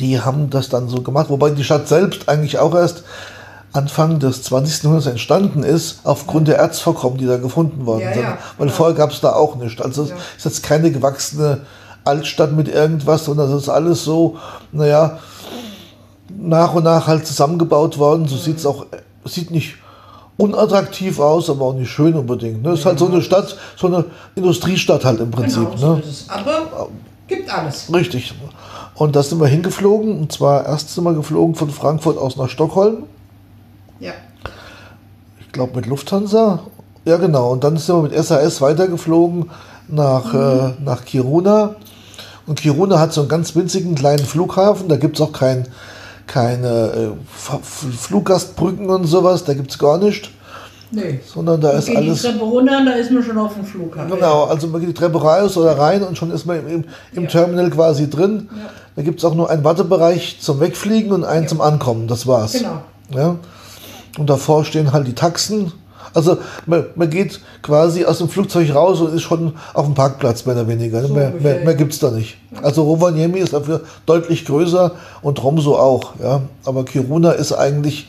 [0.00, 3.04] die haben das dann so gemacht, wobei die Stadt selbst eigentlich auch erst
[3.72, 4.82] Anfang des 20.
[4.84, 8.22] Jahrhunderts entstanden ist, aufgrund der Erzvorkommen, die da gefunden worden Ja, sind.
[8.22, 8.72] ja, Weil ja.
[8.72, 9.80] vorher gab es da auch nicht.
[9.80, 10.16] Also es Ja.
[10.36, 11.60] ist jetzt keine gewachsene
[12.04, 14.36] Altstadt mit irgendwas, sondern das ist alles so,
[14.72, 15.18] naja,
[16.36, 18.26] nach und nach halt zusammengebaut worden.
[18.26, 18.86] So sieht es auch,
[19.24, 19.74] sieht nicht
[20.36, 22.62] unattraktiv aus, aber auch nicht schön unbedingt.
[22.62, 22.72] Ne?
[22.72, 24.04] Ist halt so eine Stadt, so eine
[24.34, 25.70] Industriestadt halt im Prinzip.
[25.76, 26.02] genau, ne?
[26.28, 26.88] Aber
[27.28, 27.92] gibt alles.
[27.92, 28.34] Richtig.
[28.94, 30.18] Und da sind wir hingeflogen.
[30.18, 33.04] Und zwar erst sind wir geflogen von Frankfurt aus nach Stockholm.
[35.50, 35.52] Ja.
[35.52, 36.60] Ich glaube mit Lufthansa.
[37.04, 37.50] Ja, genau.
[37.50, 39.50] Und dann sind wir mit SAS weitergeflogen
[39.88, 41.74] nach, äh, nach Kiruna.
[42.46, 44.88] Und Kiruna hat so einen ganz winzigen kleinen Flughafen.
[44.88, 45.66] Da gibt es auch kein,
[46.26, 47.08] keine äh,
[47.62, 49.44] Fluggastbrücken und sowas.
[49.44, 50.30] Da gibt es gar nicht.
[50.92, 51.20] Nee.
[51.26, 52.22] Sondern da ist Geht alles.
[52.22, 54.10] die Treppe runter, da ist man schon auf dem Flughafen.
[54.10, 57.22] Genau, also man geht die Treppe raus oder rein und schon ist man im, im,
[57.24, 57.28] Ja.
[57.28, 58.48] Terminal quasi drin.
[58.50, 58.70] Ja.
[58.96, 62.08] Da gibt es auch nur einen Wartebereich zum Wegfliegen und einen zum Ankommen.
[62.08, 62.52] Das war's.
[62.52, 62.82] Genau.
[63.14, 63.36] Ja?
[64.18, 65.72] Und davor stehen halt die Taxen.
[66.12, 70.44] Also man, man geht quasi aus dem Flugzeug raus und ist schon auf dem Parkplatz,
[70.44, 71.02] mehr oder weniger.
[71.06, 72.36] So mehr mehr, mehr gibt es da nicht.
[72.62, 74.92] Also Rovaniemi ist dafür deutlich größer
[75.22, 76.14] und Tromso auch.
[76.20, 76.40] Ja?
[76.64, 78.08] Aber Kiruna ist eigentlich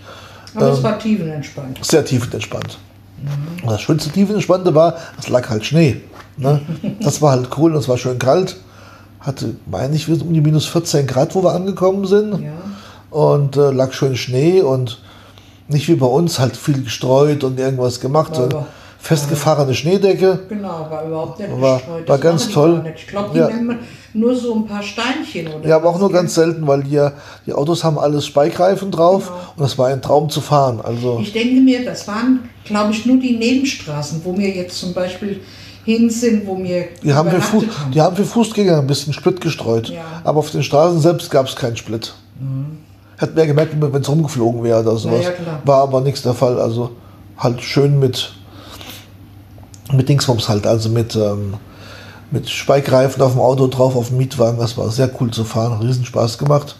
[0.55, 0.73] Aber Ähm.
[0.73, 1.85] es war tiefenentspannt.
[1.85, 2.79] sehr tiefenentspannt.
[3.61, 6.01] Und das schönste tiefenentspannte war, es lag halt Schnee.
[6.37, 6.61] Ne?
[7.01, 8.57] Das war halt cool und es war schön kalt.
[9.19, 12.41] Hatte, meine ich, um die minus 14 Grad, wo wir angekommen sind.
[12.41, 12.51] Ja.
[13.11, 15.03] Und äh, lag schön Schnee und
[15.71, 18.67] nicht wie bei uns halt viel gestreut und irgendwas gemacht, sondern aber-
[18.99, 20.39] festgefahrene Schneedecke.
[20.47, 22.07] Genau, war überhaupt nicht War- gestreut.
[22.07, 22.93] war Das ganz toll.
[22.95, 23.47] Ich glaube, die Ja.
[23.47, 23.79] nehmen
[24.13, 26.17] nur so ein paar Steinchen oder Ja, aber auch nur gell?
[26.21, 27.01] ganz selten, weil die,
[27.47, 29.37] die Autos haben alles Speikreifen drauf Genau.
[29.55, 30.81] und das war ein Traum zu fahren.
[30.83, 34.93] Also Ich denke mir, das waren, glaube ich, nur die Nebenstraßen, wo wir jetzt zum
[34.93, 35.39] Beispiel
[35.83, 37.91] hin sind, wo wir die haben, für Fu übernachtet haben.
[37.91, 39.89] die haben für Fußgänger ein bisschen Split gestreut.
[39.89, 40.03] Ja.
[40.23, 42.13] Aber auf den Straßen selbst gab es keinen Split.
[43.21, 45.25] Hätten wir gemerkt, wenn es rumgeflogen wäre oder sowas.
[45.25, 45.61] ja.
[45.63, 46.59] War aber nichts der Fall.
[46.59, 46.89] Also
[47.37, 48.33] halt schön mit,
[49.93, 51.53] mit Dingsbums halt, also mit, ähm,
[52.31, 54.57] mit Speikreifen auf dem Auto drauf, auf dem Mietwagen.
[54.57, 56.77] Das war sehr cool zu fahren, riesen Spaß gemacht.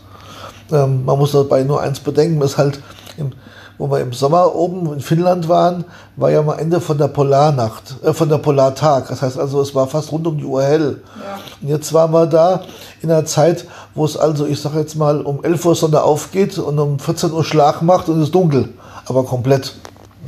[0.72, 2.82] Ähm, man muss dabei nur eins bedenken, ist halt,
[3.18, 3.34] im,
[3.82, 7.96] wo wir im Sommer oben in Finnland waren, war ja am Ende von der Polarnacht,
[8.04, 9.08] äh, von der Polartag.
[9.08, 11.02] Das heißt also, es war fast rund um die Uhr hell.
[11.20, 11.40] Ja.
[11.60, 12.62] Und jetzt waren wir da
[13.02, 13.66] in einer Zeit,
[13.96, 17.32] wo es also, ich sag jetzt mal, um 11 Uhr Sonne aufgeht und um 14
[17.32, 18.70] Uhr Schlag macht und es ist dunkel.
[19.08, 19.74] Aber komplett.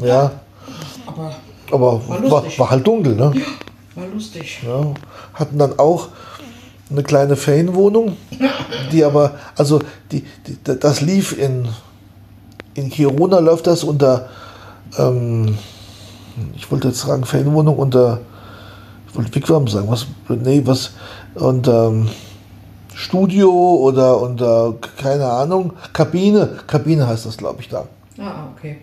[0.01, 0.31] Ja.
[1.05, 1.35] Aber
[1.71, 3.33] Aber War war, war halt dunkel, ne?
[3.93, 4.63] war lustig.
[4.65, 4.93] Ja,
[5.35, 6.07] hatten dann auch
[6.89, 8.17] eine kleine Ferienwohnung,
[8.91, 9.79] die aber, also
[10.11, 11.67] die, die, das lief in,
[12.75, 14.29] in Kiruna, läuft das unter,
[14.97, 15.57] ähm,
[16.55, 18.19] ich wollte jetzt sagen Ferienwohnung unter,
[19.07, 20.91] ich wollte Wigwam sagen, was, nee, was,
[21.35, 22.09] unter ähm,
[22.95, 27.85] Studio oder unter, keine Ahnung, Kabine, Kabine heißt das, glaube ich, da.
[28.19, 28.77] Ah, okay.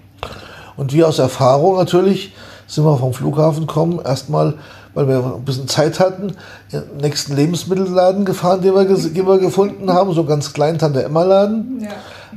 [0.77, 2.33] Und wir aus Erfahrung natürlich
[2.67, 4.55] sind wir vom Flughafen gekommen, erstmal,
[4.95, 6.37] weil wir ein bisschen Zeit hatten,
[6.71, 11.81] in den nächsten Lebensmittelladen gefahren, den wir, den wir gefunden haben, so ganz kleinen Tante-Emma-Laden.
[11.83, 11.91] Ja.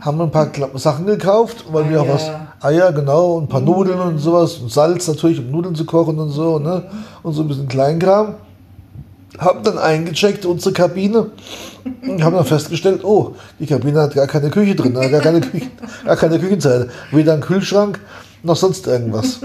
[0.03, 2.47] Haben ein paar Sachen gekauft, weil wir auch was, Eier.
[2.59, 6.19] Eier, genau, und ein paar Nudeln und sowas, und Salz natürlich, um Nudeln zu kochen
[6.19, 6.83] und so, ne,
[7.23, 8.35] und so ein bisschen Kleinkram.
[9.39, 11.27] Haben dann eingecheckt, unsere Kabine,
[12.05, 15.67] und haben dann festgestellt, oh, die Kabine hat gar keine Küche drin, gar keine, Küche,
[16.03, 16.89] gar keine Küchenzeile.
[17.11, 18.01] Weder ein Kühlschrank,
[18.43, 19.39] noch sonst irgendwas.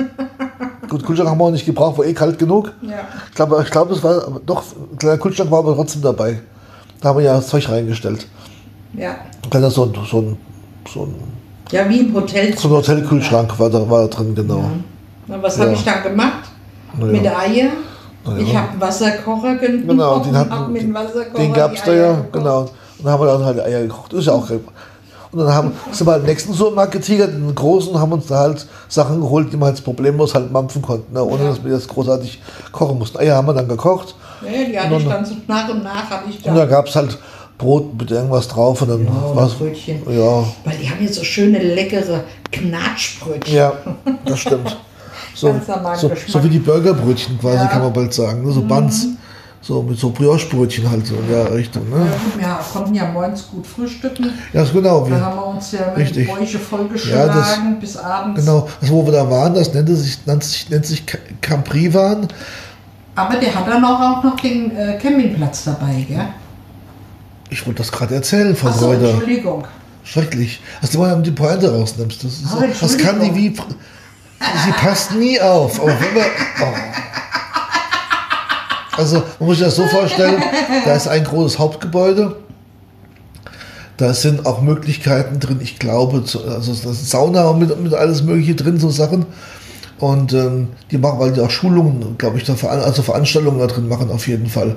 [0.89, 2.73] Gut, Kühlschrank haben wir auch nicht gebraucht, war eh kalt genug.
[2.83, 2.97] Ja.
[3.29, 6.41] Ich glaube, ich glaube, es war doch, ein kleiner Kühlschrank war aber trotzdem dabei.
[7.01, 8.27] Da haben wir ja das Zeug reingestellt.
[8.95, 9.11] Ja.
[9.45, 10.37] Ein kleiner so, so ein,
[10.93, 11.15] so ein,
[11.71, 12.57] Ja, wie im Hotel.
[12.57, 14.65] so ein Hotelkühlschrank war da, war da drin, genau.
[15.27, 15.65] Na, was Ja.
[15.65, 16.45] habe ich dann gemacht?
[16.99, 17.39] Na Mit ja.
[17.39, 17.71] Eier.
[18.27, 18.37] Ja.
[18.39, 19.89] Ich habe einen Wasserkocher genommen.
[19.89, 22.33] Genau, den, und hatten, mit Wasserkocher den gab es da ja, gekocht.
[22.33, 22.61] genau.
[22.61, 22.71] Und
[23.05, 24.13] dann haben wir dann halt Eier gekocht.
[24.13, 24.49] Ist ja auch.
[25.31, 28.27] Und dann haben, sind wir halt nächsten Supermarkt getigert, in den großen, und haben uns
[28.27, 31.51] da halt Sachen geholt, die man halt problemlos halt mampfen konnten, ne, ohne Ja.
[31.51, 32.41] dass wir das großartig
[32.73, 33.19] kochen mussten.
[33.19, 34.15] Eier haben wir dann gekocht.
[34.43, 36.51] Ja, die hatte ich dann so nach und nach habe ich da.
[36.51, 37.19] Und da gab es halt
[37.59, 39.55] Brot mit irgendwas drauf und dann Ja, war's.
[39.55, 40.01] Brötchen.
[40.09, 43.55] Ja, Weil die haben jetzt so schöne, leckere Knatschbrötchen.
[43.55, 43.73] ja,
[44.25, 44.77] das stimmt.
[45.35, 45.55] So,
[45.97, 47.65] so, so wie die Burgerbrötchen quasi, Ja.
[47.65, 47.69] Mhm.
[47.69, 48.45] kann man bald sagen.
[48.45, 49.07] ne, So Buns.
[49.61, 51.89] so mit so Brioche-Brötchen halt so in der Richtung.
[51.91, 52.09] Ne?
[52.41, 54.33] Ja, wir konnten ja morgens gut frühstücken.
[54.53, 55.03] Ja, ist genau.
[55.05, 56.27] Da Wir, haben wir uns ja mit Richtig.
[56.29, 58.41] Bäuche vollgeschlagen bis abends.
[58.45, 58.67] genau.
[58.81, 62.27] Das, wo wir da waren, das nennt sich, nennt sich, nennt sich Ca- Camprivan.
[63.15, 66.19] Aber der hat dann auch, auch noch den äh, Campingplatz dabei, gell?
[67.51, 69.09] Ich wollte das gerade erzählen von Achso, heute.
[69.11, 69.67] Entschuldigung.
[70.05, 70.61] Schrecklich.
[70.81, 72.25] Dass du mal die Pointe rausnimmst.
[72.25, 73.55] Das, so- das kann die wie.
[73.55, 75.81] Sie passt nie auf.
[75.81, 76.25] Aber wenn wir,
[76.63, 76.75] oh.
[78.97, 80.43] Also, man muss sich das so vorstellen:
[80.85, 82.37] da ist ein großes Hauptgebäude.
[83.97, 87.93] Da sind auch Möglichkeiten drin, ich glaube, zu, also da ist Sauna und mit, mit
[87.95, 89.27] alles Mögliche drin, so Sachen.
[89.99, 93.89] Und ähm, die machen, weil die auch Schulungen, glaube ich, da also Veranstaltungen da drin
[93.89, 94.77] machen, auf jeden Fall.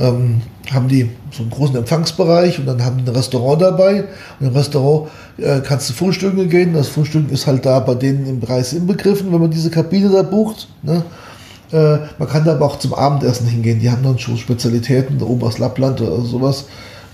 [0.00, 4.04] Ähm, haben die so einen großen Empfangsbereich und dann haben die ein Restaurant dabei.
[4.38, 6.74] Und im Restaurant äh, kannst du frühstücken gehen.
[6.74, 10.22] Das Frühstück ist halt da bei denen im Preis inbegriffen, wenn man diese Kabine da
[10.22, 10.68] bucht.
[10.82, 11.02] Ne?
[11.72, 13.80] Äh, man kann da aber auch zum Abendessen hingehen.
[13.80, 16.66] Die haben dann schon Spezialitäten, da oben aus Lappland oder sowas.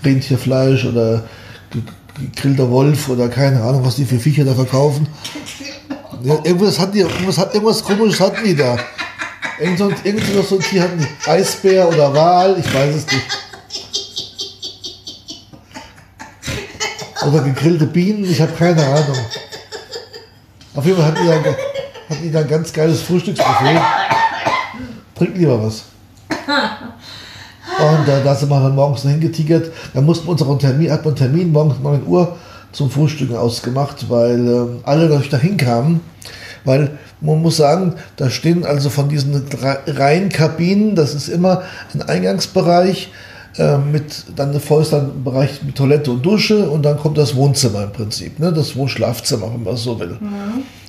[0.03, 1.23] Rentierfleisch oder
[1.71, 1.81] ge-
[2.19, 5.07] gegrillter Wolf oder keine Ahnung, was die für Viecher da verkaufen.
[6.23, 8.77] Ja, irgendwas hatten die, irgendwas, hat, irgendwas komisches hatten die da.
[9.59, 11.29] Irgend so, irgend ein Tier hatten die.
[11.29, 13.46] Eisbär oder Wal, ich weiß es nicht.
[17.27, 19.17] Oder gegrillte Bienen, ich habe keine Ahnung.
[20.75, 21.35] Auf jeden Fall hatten die da,
[22.09, 23.81] hatten die da ein ganz geiles Frühstücksbuffet.
[25.15, 25.83] Trink lieber was.
[26.29, 29.71] Und äh, da sind wir dann morgens hingetigert.
[29.93, 32.37] Da mussten wir unseren Termin, hat man einen Termin morgens 9 Uhr
[32.71, 35.99] zum Frühstücken ausgemacht, weil ähm, alle natürlich dahin kamen.
[36.63, 41.63] Weil man muss sagen, da stehen also von diesen drei Reihen Kabinen, das ist immer
[41.93, 43.09] ein Eingangsbereich
[43.57, 47.83] äh, mit dann eine ein Bereich mit Toilette und Dusche und dann kommt das Wohnzimmer
[47.83, 48.53] im Prinzip, ne?
[48.53, 50.17] das Wohnschlafzimmer, wenn man so will.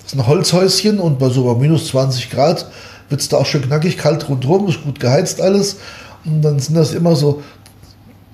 [0.02, 2.66] Das ist ein Holzhäuschen und bei so bei minus 20 Grad
[3.08, 5.76] wird es da auch schön knackig kalt rundherum, ist gut geheizt alles.
[6.24, 7.42] Und dann sind das immer so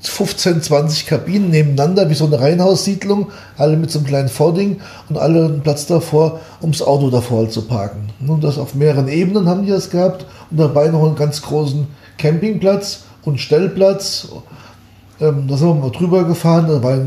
[0.02, 5.16] 15, 20 Kabinen nebeneinander, wie so eine Reihenhaussiedlung, alle mit so einem kleinen Vording und
[5.16, 8.10] alle einen Platz davor, ums Auto davor halt zu parken.
[8.26, 11.86] Und das auf mehreren Ebenen haben die das gehabt und dabei noch einen ganz großen
[12.18, 14.28] Campingplatz und Stellplatz.
[15.20, 16.98] Ähm, da sind wir mal drüber gefahren, da war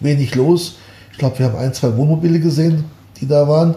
[0.00, 0.76] wenig los.
[1.12, 2.84] Ich glaube, wir haben ein, zwei Wohnmobile gesehen,
[3.20, 3.74] die da waren.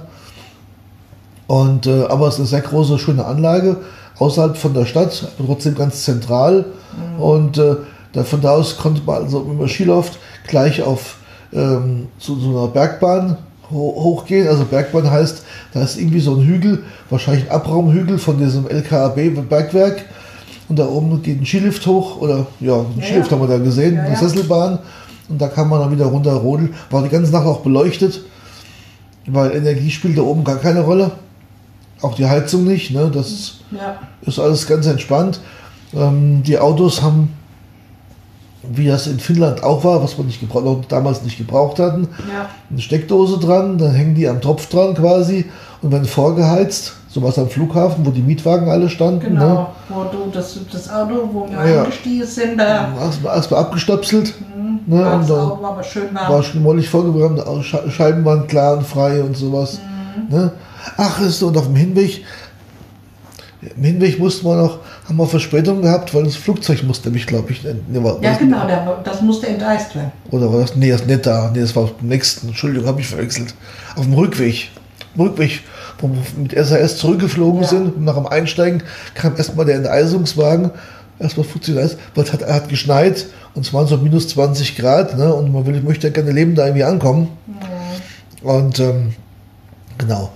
[1.47, 3.77] Und, äh, aber es ist eine sehr große, schöne Anlage,
[4.19, 6.65] außerhalb von der Stadt, aber trotzdem ganz zentral.
[7.17, 7.75] Und äh,
[8.13, 11.17] da, von da aus konnte man also, wenn man Ski läuft, gleich auf
[11.53, 13.37] ähm, zu so einer Bergbahn
[13.71, 14.47] ho hochgehen.
[14.47, 20.05] Also Bergbahn heißt, da ist irgendwie so ein Hügel, wahrscheinlich ein Abraumhügel von diesem LKAB-Bergwerk.
[20.71, 23.37] Und da oben geht ein Skilift hoch, oder ja, ein Ja, Skilift ja.
[23.37, 24.15] haben wir da gesehen, Ja, eine.
[24.15, 24.79] Sesselbahn.
[25.27, 26.73] Und da kann man dann wieder runter rodeln.
[26.89, 28.21] War die ganze Nacht auch beleuchtet,
[29.27, 31.11] weil Energie spielt da oben gar keine Rolle.
[32.01, 32.91] Auch die Heizung nicht.
[32.91, 33.11] Ne?
[33.13, 33.55] Das
[34.21, 35.41] ist alles ganz entspannt.
[35.93, 37.33] Ähm, die Autos haben,
[38.63, 42.07] wie das in Finnland auch war, was wir nicht gebraucht, noch damals nicht gebraucht hatten,
[42.33, 42.47] Ja.
[42.69, 45.49] eine Steckdose dran, dann hängen die am Tropf dran quasi
[45.81, 46.93] und werden vorgeheizt.
[47.13, 49.33] So was am Flughafen, wo die Mietwagen alle standen.
[49.33, 49.39] Ne?
[49.39, 51.81] Genau, wo du das, das Auto, wo wir Ja.
[51.81, 54.33] eingestiegen sind, da Erstmal erst mal abgestöpselt.
[54.87, 55.03] war Ne?
[55.03, 56.31] das Und dann Auto aber schön warm.
[56.33, 59.79] war schon mollig vollgewärmt, auch Sche- Scheiben waren klar und frei und sowas.
[60.29, 60.35] Mhm.
[60.35, 60.51] Ne?
[60.97, 62.23] Ach, ist und auf dem Hinweg,
[63.75, 67.51] im Hinweg mussten wir noch, haben wir Verspätung gehabt, weil das Flugzeug musste nämlich, glaube
[67.51, 70.11] ich, ne, war, ja, war- genau, das musste enteist werden.
[70.31, 70.75] Oder war das?
[70.77, 71.51] Nee, das ist nicht da.
[71.53, 72.47] Nee, das war auf dem nächsten.
[72.47, 73.53] Entschuldigung, habe ich verwechselt.
[73.97, 74.71] Auf dem Rückweg.
[75.17, 75.61] Rückweg,
[75.99, 77.67] wo wir mit SAS zurückgeflogen Ja.
[77.67, 78.01] sind.
[78.01, 80.71] Nach dem Einsteigen kam erstmal der Enteisungswagen.
[81.19, 85.17] Erstmal funktioniert weil es hat, er hat geschneit und es waren so minus 20 Grad.
[85.17, 85.31] Ne?
[85.33, 87.27] Und man will, ich möchte ja gerne leben, da irgendwie ankommen.
[88.43, 89.13] Und ähm,
[89.97, 90.31] genau.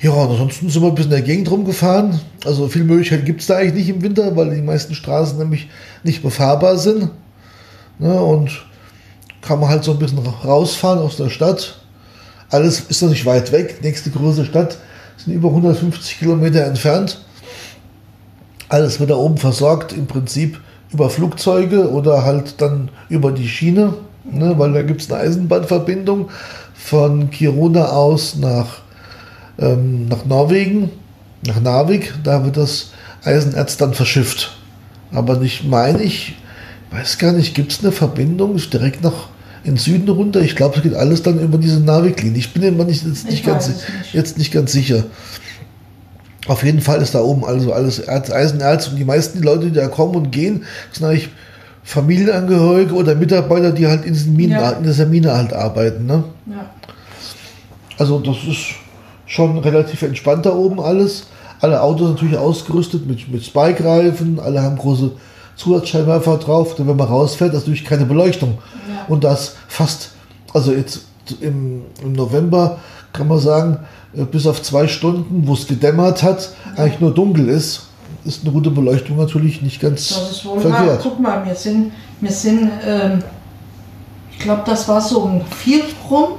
[0.00, 2.18] Ja, ansonsten sind wir ein bisschen in der Gegend rumgefahren.
[2.46, 5.68] Also viel Möglichkeit gibt es da eigentlich nicht im Winter, weil die meisten Straßen nämlich
[6.02, 7.10] nicht befahrbar sind.
[7.98, 8.50] Ne, und
[9.42, 11.79] kann man halt so ein bisschen ra- rausfahren aus der Stadt.
[12.50, 13.78] Alles ist noch nicht weit weg.
[13.82, 14.76] Nächste große Stadt
[15.16, 17.20] sind über 150 Kilometer entfernt.
[18.68, 20.60] Alles wird da oben versorgt, im Prinzip
[20.92, 26.30] über Flugzeuge oder halt dann über die Schiene, ne, weil da gibt es eine Eisenbahnverbindung
[26.74, 28.78] von Kiruna aus nach,
[29.58, 30.90] ähm, nach Norwegen,
[31.46, 32.14] nach Narvik.
[32.24, 32.90] Da wird das
[33.24, 34.56] Eisenerz dann verschifft.
[35.12, 36.36] Aber nicht, meine ich,
[36.90, 39.28] weiß gar nicht, gibt es eine Verbindung direkt nach
[39.64, 40.40] in den Süden runter?
[40.40, 42.38] Ich glaube, es geht alles dann über diese Narvik-Linie.
[42.38, 43.80] Ich bin immer nicht, jetzt, Ich nicht ganz, nicht.
[44.12, 45.04] jetzt nicht ganz sicher.
[46.48, 49.72] Auf jeden Fall ist da oben also alles Erz, Eisenerz und die meisten Leute, die
[49.72, 51.28] da kommen und gehen, sind eigentlich
[51.84, 54.70] Familienangehörige oder Mitarbeiter, die halt in, diesen Minen, Ja.
[54.70, 56.06] in dieser Mine halt arbeiten.
[56.06, 56.24] Ne?
[56.46, 56.70] Ja.
[57.98, 58.74] Also das ist
[59.26, 61.26] schon relativ entspannt da oben alles.
[61.60, 65.10] Alle Autos natürlich ausgerüstet mit, mit Spike-Reifen, alle haben große
[65.60, 68.58] Zusatzscheinwerfer drauf, denn wenn man rausfährt, ist natürlich keine Beleuchtung.
[68.88, 69.04] Ja.
[69.08, 70.10] Und das fast,
[70.54, 71.02] also jetzt
[71.40, 72.78] im, im November
[73.12, 73.78] kann man sagen,
[74.16, 77.86] äh, bis auf zwei Stunden, wo es gedämmert hat, eigentlich nur dunkel ist,
[78.24, 80.74] ist eine gute Beleuchtung natürlich nicht ganz Das ist wohl wahr.
[80.74, 81.00] verkehrt.
[81.02, 83.22] Guck mal, wir sind, wir sind ähm,
[84.32, 86.38] ich glaube, das war so um vier rum,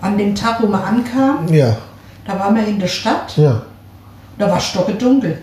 [0.00, 1.52] an dem Tag, wo wir ankamen.
[1.52, 1.76] Ja,
[2.26, 3.62] Da waren wir in der Stadt, ja.
[4.38, 5.42] da war stockendunkel.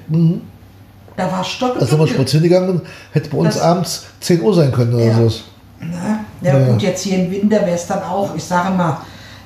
[1.18, 4.72] Da war Als sind wir spazieren gegangen, hätte bei uns Das- abends 10 Uhr sein
[4.72, 5.16] können oder Ja.
[5.30, 5.32] so.
[5.80, 6.66] Na, ja, Ja.
[6.68, 8.98] gut, jetzt hier im Winter wäre es dann auch, ich sage mal,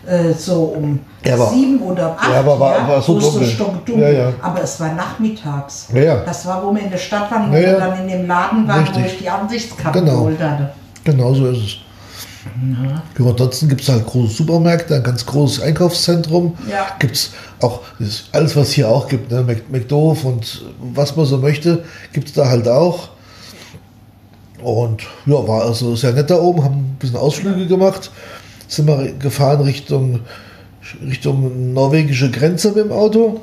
[0.05, 2.29] äh, so um Ja, aber- sieben oder um acht.
[2.31, 3.47] Ja, aber war- war so wo dunkel.
[3.47, 4.03] stockdunkel.
[4.03, 4.33] Ja, ja.
[4.41, 5.87] Aber es war nachmittags.
[5.93, 6.15] Ja, ja.
[6.25, 7.67] Das war, wo wir in der Stadt waren, wo Ja, ja.
[7.71, 9.05] wir dann in dem Laden waren, wo Richtig.
[9.13, 10.11] ich die Ansichtskarte Genau.
[10.17, 10.69] geholt hatte.
[11.03, 11.75] Genau so ist es.
[13.19, 16.55] Ja, ansonsten gibt es halt große Supermärkte, ein ganz großes Einkaufszentrum.
[16.69, 16.87] Ja.
[16.99, 17.81] Gibt es auch
[18.31, 19.41] alles, was hier auch gibt, ne?
[19.41, 23.09] Mc- McDoof und was man so möchte, gibt es da halt auch.
[24.61, 28.09] Und ja, war also sehr nett da oben, haben ein bisschen Ausflüge gemacht.
[28.67, 30.21] Sind wir gefahren Richtung,
[31.05, 33.41] Richtung norwegische Grenze mit dem Auto.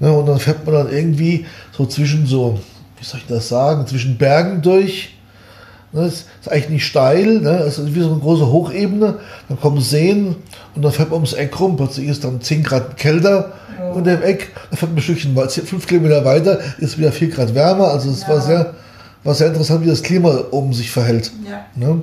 [0.00, 2.58] Ne, und dann fährt man dann irgendwie so zwischen so,
[2.98, 5.17] wie soll ich das sagen, zwischen Bergen durch.
[5.92, 7.50] Ne, das ist eigentlich nicht steil, ne?
[7.60, 9.18] es ist wie so eine große Hochebene.
[9.48, 10.36] Dann kommen Seen
[10.74, 11.76] und dann fährt man ums Eck rum.
[11.76, 13.52] Plötzlich ist dann 10 Grad kälter
[13.94, 14.50] unter dem Eck.
[14.70, 17.88] Dann fährt man ein Stückchen weit- 5 Kilometer weiter, ist wieder 4 Grad wärmer.
[17.88, 18.40] Also es war, Ja.
[18.42, 18.74] sehr,
[19.24, 21.32] war sehr interessant, wie das Klima oben sich verhält.
[21.48, 21.60] Ja.
[21.74, 22.02] Ne?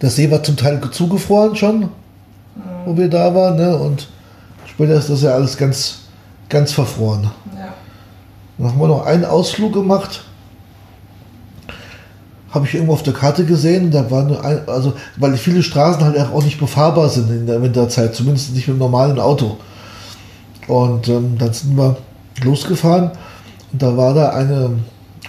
[0.00, 1.90] Der See war zum Teil zugefroren schon,
[2.86, 3.56] wo wir da waren.
[3.56, 3.76] Ne?
[3.76, 4.08] Und
[4.66, 5.98] später ist das ja alles ganz,
[6.48, 7.30] ganz verfroren.
[7.54, 7.74] Ja.
[8.56, 10.24] Dann haben wir noch einen Ausflug gemacht.
[12.56, 13.90] Habe ich irgendwo auf der Karte gesehen.
[13.90, 17.60] Da war nur ein, also, weil viele Straßen halt auch nicht befahrbar sind in der
[17.62, 19.58] Winterzeit, zumindest nicht mit einem normalen Auto.
[20.68, 21.96] Und ähm, dann sind wir
[22.42, 23.10] losgefahren
[23.72, 24.70] und da war da eine,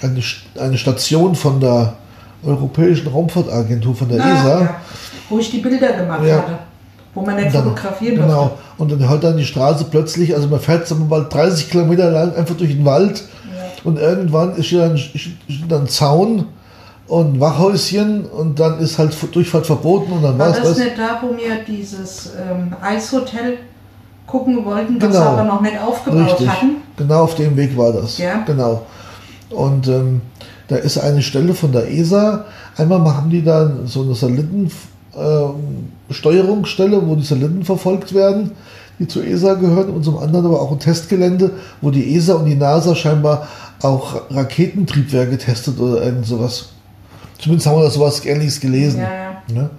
[0.02, 0.22] eine,
[0.60, 1.94] eine Station von der
[2.44, 4.60] Europäischen Raumfahrtagentur, von der Ah, ESA.
[4.62, 4.76] ja.
[5.30, 6.38] Wo ich die Bilder gemacht Ja.
[6.38, 6.58] hatte.
[7.14, 8.40] Wo man nicht dann- fotografieren Genau.
[8.42, 8.58] durfte.
[8.78, 12.10] Und dann hört dann die Straße plötzlich, also man fährt sagen wir mal 30 Kilometer
[12.12, 13.24] lang einfach durch den Wald
[13.84, 15.30] und irgendwann ist hier dann, ist
[15.68, 16.46] dann ein Zaun
[17.08, 21.22] und Wachhäuschen und dann ist halt Durchfahrt verboten und dann War es das nicht da,
[21.22, 23.60] wo wir dieses ähm, Eishotel
[24.26, 25.26] gucken wollten, das Genau.
[25.26, 26.50] aber noch nicht aufgebaut Richtig.
[26.50, 26.76] hatten?
[26.98, 28.18] Genau auf dem Weg war das.
[28.18, 28.44] Ja.
[28.46, 28.82] Genau.
[29.50, 30.22] Und ähm,
[30.68, 32.46] da ist eine Stelle von der ESA.
[32.76, 34.70] Einmal machen die da so eine Satelliten,
[35.18, 38.52] ähm, Steuerungsstelle, wo die Satelliten verfolgt werden,
[39.00, 42.46] die zur ESA gehören, und zum anderen aber auch ein Testgelände, wo die ESA und
[42.46, 43.48] die NASA scheinbar
[43.82, 46.70] auch Raketentriebwerke testet oder irgend sowas.
[47.40, 49.02] Zumindest haben wir da sowas ähnliches gelesen.
[49.02, 49.42] Ja, ja.
[49.54, 49.70] Ne?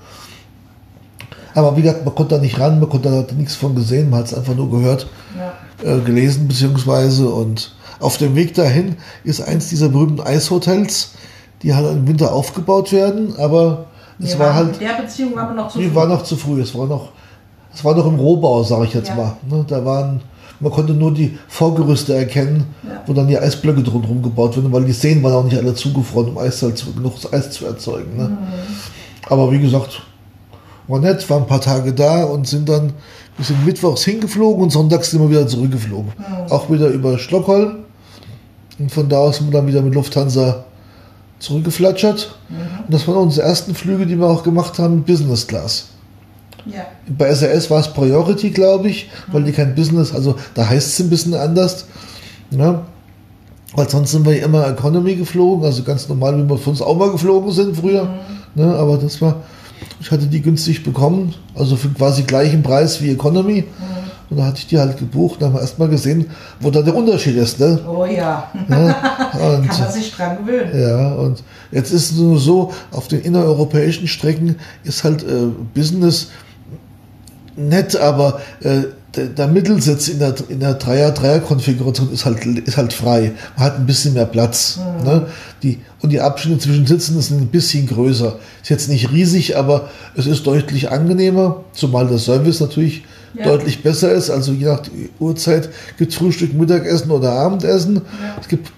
[1.54, 4.20] Aber wie gesagt, man konnte da nicht ran, man konnte da nichts von gesehen, man
[4.20, 5.96] hat es einfach nur gehört ja.
[5.96, 11.14] äh, gelesen beziehungsweise und auf dem Weg dahin ist eins dieser berühmten Eishotels,
[11.62, 13.86] die halt im Winter aufgebaut werden, aber
[14.20, 15.94] es Wir war halt, In der Beziehung wir noch zu früh.
[15.94, 17.10] war noch zu früh, es war noch,
[17.74, 19.36] es war noch im Rohbau, sage ich jetzt mal.
[19.48, 19.64] Ne?
[19.66, 20.20] Da waren,
[20.60, 23.02] man konnte nur die Vorgerüste erkennen, Ja.
[23.06, 26.30] wo dann die Eisblöcke drumherum gebaut wurden, weil die Seen waren auch nicht alle zugefroren,
[26.30, 28.16] um Eis zu, genug Eis zu erzeugen.
[28.16, 28.28] Ne?
[28.28, 28.36] Mhm.
[29.28, 30.02] Aber wie gesagt,
[30.88, 32.92] war nett, waren ein paar Tage da und sind dann,
[33.36, 36.12] wir sind mittwochs hingeflogen und sonntags sind wir wieder zurückgeflogen.
[36.48, 37.84] Auch wieder über Stockholm.
[38.78, 40.64] Und von da aus sind wir dann wieder mit Lufthansa
[41.38, 42.34] zurückgeflatschert.
[42.86, 45.88] Und das waren unsere ersten Flüge, die wir auch gemacht haben, Business Class.
[46.72, 46.86] Ja.
[47.08, 51.00] Bei SAS war es Priority, glaube ich, weil die kein Business, also da heißt es
[51.00, 51.86] ein bisschen anders.
[52.50, 52.80] Ne?
[53.74, 56.82] Weil sonst sind wir ja immer Economy geflogen, also ganz normal, wie wir von uns
[56.82, 58.08] auch mal geflogen sind früher.
[58.54, 58.74] Ne?
[58.74, 59.36] Aber das war,
[60.00, 63.64] ich hatte die günstig bekommen, also für quasi gleichen Preis wie Economy.
[64.30, 65.40] Und da hatte ich die halt gebucht.
[65.40, 66.26] Da haben wir erstmal gesehen,
[66.60, 67.60] wo da der Unterschied ist.
[67.60, 67.80] Ne?
[67.88, 68.50] Oh ja.
[68.68, 68.94] Ne?
[69.32, 70.78] Kann Und, man sich dran gewöhnen.
[70.78, 76.28] ja, und jetzt ist es nur so, auf den innereuropäischen Strecken ist halt äh, Business
[77.58, 78.84] nett, aber äh,
[79.16, 83.32] der, Mittelsitz in der, in der Dreier-Dreier-Konfiguration ist halt, ist halt frei.
[83.56, 84.78] Man hat ein bisschen mehr Platz.
[85.04, 85.26] Ne?
[85.62, 88.36] Die, und die Abstände zwischen Sitzen sind ein bisschen größer.
[88.62, 93.04] Ist jetzt nicht riesig, aber es ist deutlich angenehmer, zumal der Service natürlich
[93.34, 93.44] Ja.
[93.44, 94.30] deutlich besser ist.
[94.30, 94.82] Also je nach
[95.18, 98.02] Uhrzeit gibt es Frühstück, Mittagessen oder Abendessen.
[98.40, 98.70] Es gibt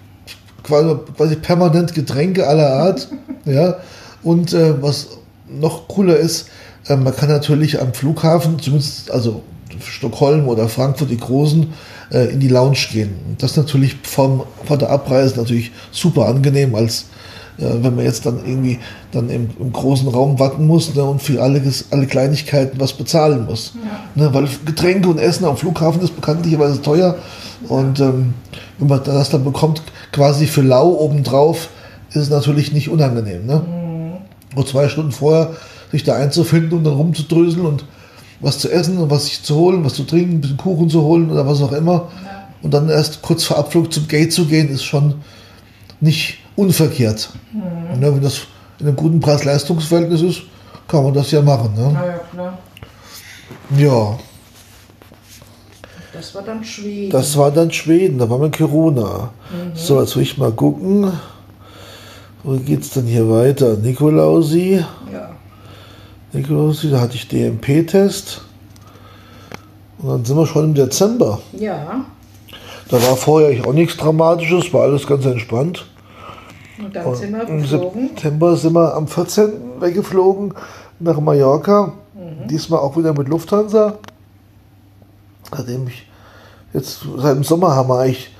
[0.62, 3.08] quasi, quasi permanent Getränke aller Art.
[3.44, 3.76] ja.
[4.22, 5.08] Und äh, was
[5.48, 6.48] noch cooler ist,
[6.88, 9.42] man kann natürlich am Flughafen, zumindest also
[9.80, 11.72] Stockholm oder Frankfurt, die großen,
[12.12, 13.36] äh, in die Lounge gehen.
[13.38, 17.06] Das natürlich vom, vor der Abreise natürlich super angenehm, als
[17.58, 18.78] äh, wenn man jetzt dann irgendwie
[19.12, 23.46] dann im, im großen Raum warten muss ne, und für alle, alle Kleinigkeiten was bezahlen
[23.46, 23.74] muss.
[24.14, 27.16] Ne, weil Getränke und Essen am Flughafen ist bekanntlicherweise teuer.
[27.68, 28.34] Und ähm,
[28.78, 31.68] wenn man das dann bekommt, quasi für lau obendrauf,
[32.10, 33.46] ist es natürlich nicht unangenehm.
[33.46, 33.62] Ne?
[33.66, 34.56] Mhm.
[34.58, 35.54] Und zwei Stunden vorher
[35.90, 37.84] sich da einzufinden und dann rumzudröseln und
[38.40, 41.02] was zu essen und was sich zu holen, was zu trinken, ein bisschen Kuchen zu
[41.02, 42.10] holen oder was auch immer.
[42.24, 42.48] Ja.
[42.62, 45.16] Und dann erst kurz vor Abflug zum Gate zu gehen, ist schon
[46.00, 47.30] nicht unverkehrt.
[47.52, 48.00] Mhm.
[48.00, 48.42] Ne, wenn das
[48.78, 50.42] in einem guten Preis-Leistungs-Verhältnis ist,
[50.88, 51.74] kann man das ja machen.
[51.74, 51.90] Ne?
[51.92, 52.58] Na ja, klar.
[53.76, 54.18] Ja.
[56.12, 57.10] Das war dann Schweden.
[57.10, 59.30] Das war dann Schweden, da waren wir in Corona.
[59.50, 59.72] Mhm.
[59.74, 61.12] So, jetzt will ich mal gucken.
[62.42, 63.76] Wo geht es denn hier weiter?
[63.76, 64.82] Nikolausi.
[65.12, 65.30] Ja.
[66.32, 68.42] Da hatte ich DMP-Test.
[69.98, 71.40] Und dann sind wir schon im Dezember.
[71.52, 72.04] Ja.
[72.88, 75.86] Da war vorher auch nichts Dramatisches, war alles ganz entspannt.
[76.78, 78.00] Und dann sind wir geflogen.
[78.00, 79.80] Im September sind wir am 14.
[79.80, 80.54] weggeflogen
[80.98, 81.92] nach Mallorca.
[82.14, 82.48] Mhm.
[82.48, 83.98] Diesmal auch wieder mit Lufthansa.
[85.52, 86.06] Nachdem ich
[86.72, 88.30] jetzt seit dem Sommer haben wir eigentlich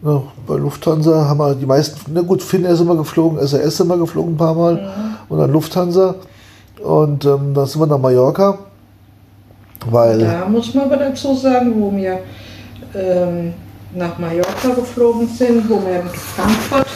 [0.00, 3.88] ne, bei Lufthansa haben wir die meisten, na gut, Finnair sind wir geflogen, SAS sind
[3.88, 5.16] wir geflogen ein paar Mal mhm.
[5.28, 6.16] und dann Lufthansa.
[6.82, 8.58] Und ähm, dann sind wir nach Mallorca.
[9.88, 12.20] Weil da muss man aber dazu sagen, wo wir
[12.94, 13.54] ähm,
[13.94, 16.86] nach Mallorca geflogen sind, wo wir in Frankfurt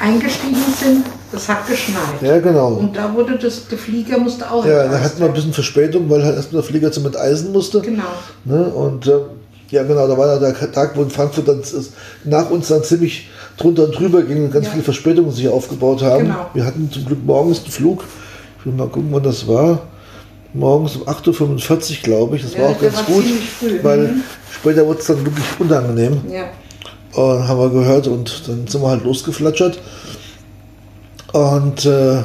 [0.00, 2.20] eingestiegen sind, das hat geschneit.
[2.20, 2.68] Ja, genau.
[2.74, 4.64] Und da wurde das, der Flieger musste auch.
[4.64, 7.80] Ja, da hatten wir ein bisschen Verspätung, weil halt erstmal der Flieger zum Enteisen musste.
[7.80, 8.02] Genau.
[8.44, 8.64] Ne?
[8.64, 9.12] Und äh,
[9.70, 11.62] ja, genau, da war ja der Tag, wo in Frankfurt dann
[12.24, 14.72] nach uns dann ziemlich drunter und drüber ging und ganz ja.
[14.72, 16.24] viele Verspätungen sich aufgebaut haben.
[16.24, 16.46] Genau.
[16.52, 18.04] Wir hatten zum Glück morgens einen Flug.
[18.62, 19.80] Ich will mal gucken, wann das war.
[20.54, 22.42] Morgens um 8.45 Uhr, glaube ich.
[22.42, 23.24] Das ja, war auch ganz war gut,
[23.58, 24.22] früh, weil mhm.
[24.52, 26.20] später wurde es dann wirklich unangenehm.
[26.30, 26.44] Ja.
[27.20, 29.80] Und haben wir gehört und dann sind wir halt losgeflatschert.
[31.32, 32.22] Und äh,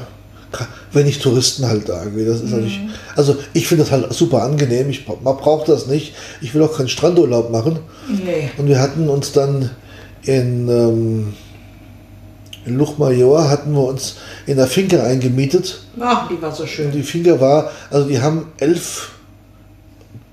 [0.92, 2.52] wenn ich Touristen halt da gehe, das ist mhm.
[2.52, 2.80] natürlich,
[3.16, 4.92] also ich finde das halt super angenehm.
[4.92, 6.14] Ich, man braucht das nicht.
[6.42, 7.80] Ich will auch keinen Strandurlaub machen.
[8.08, 8.52] Nee.
[8.58, 9.72] Und wir hatten uns dann
[10.22, 11.34] in, ähm,
[12.68, 15.80] in Luchmajor hatten wir uns in der Finca eingemietet.
[16.00, 16.88] Ach, die war so schön.
[16.88, 19.12] Und die Finca war, also die haben elf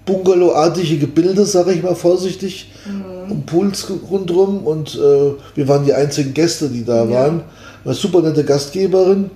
[0.05, 3.33] Bungalow-artige Gebilde, sage ich mal vorsichtig, mhm.
[3.33, 7.11] um Pools rundherum und äh, wir waren die einzigen Gäste, die da ja.
[7.11, 7.43] waren.
[7.85, 9.31] Eine super nette Gastgeberin.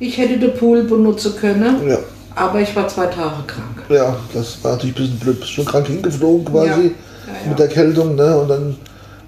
[0.00, 1.98] Ich hätte den Pool benutzen können, ja.
[2.34, 3.84] aber ich war zwei Tage krank.
[3.88, 5.40] Ja, das war natürlich ein bisschen blöd.
[5.40, 6.82] Bist schon krank hingeflogen quasi
[7.26, 7.48] ja.
[7.48, 8.36] Mit der Kältung, ne?
[8.36, 8.76] Und dann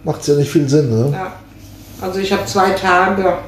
[0.05, 1.11] macht es ja nicht viel Sinn, ne?
[1.13, 1.33] Ja.
[2.01, 3.39] Also ich habe zwei Tage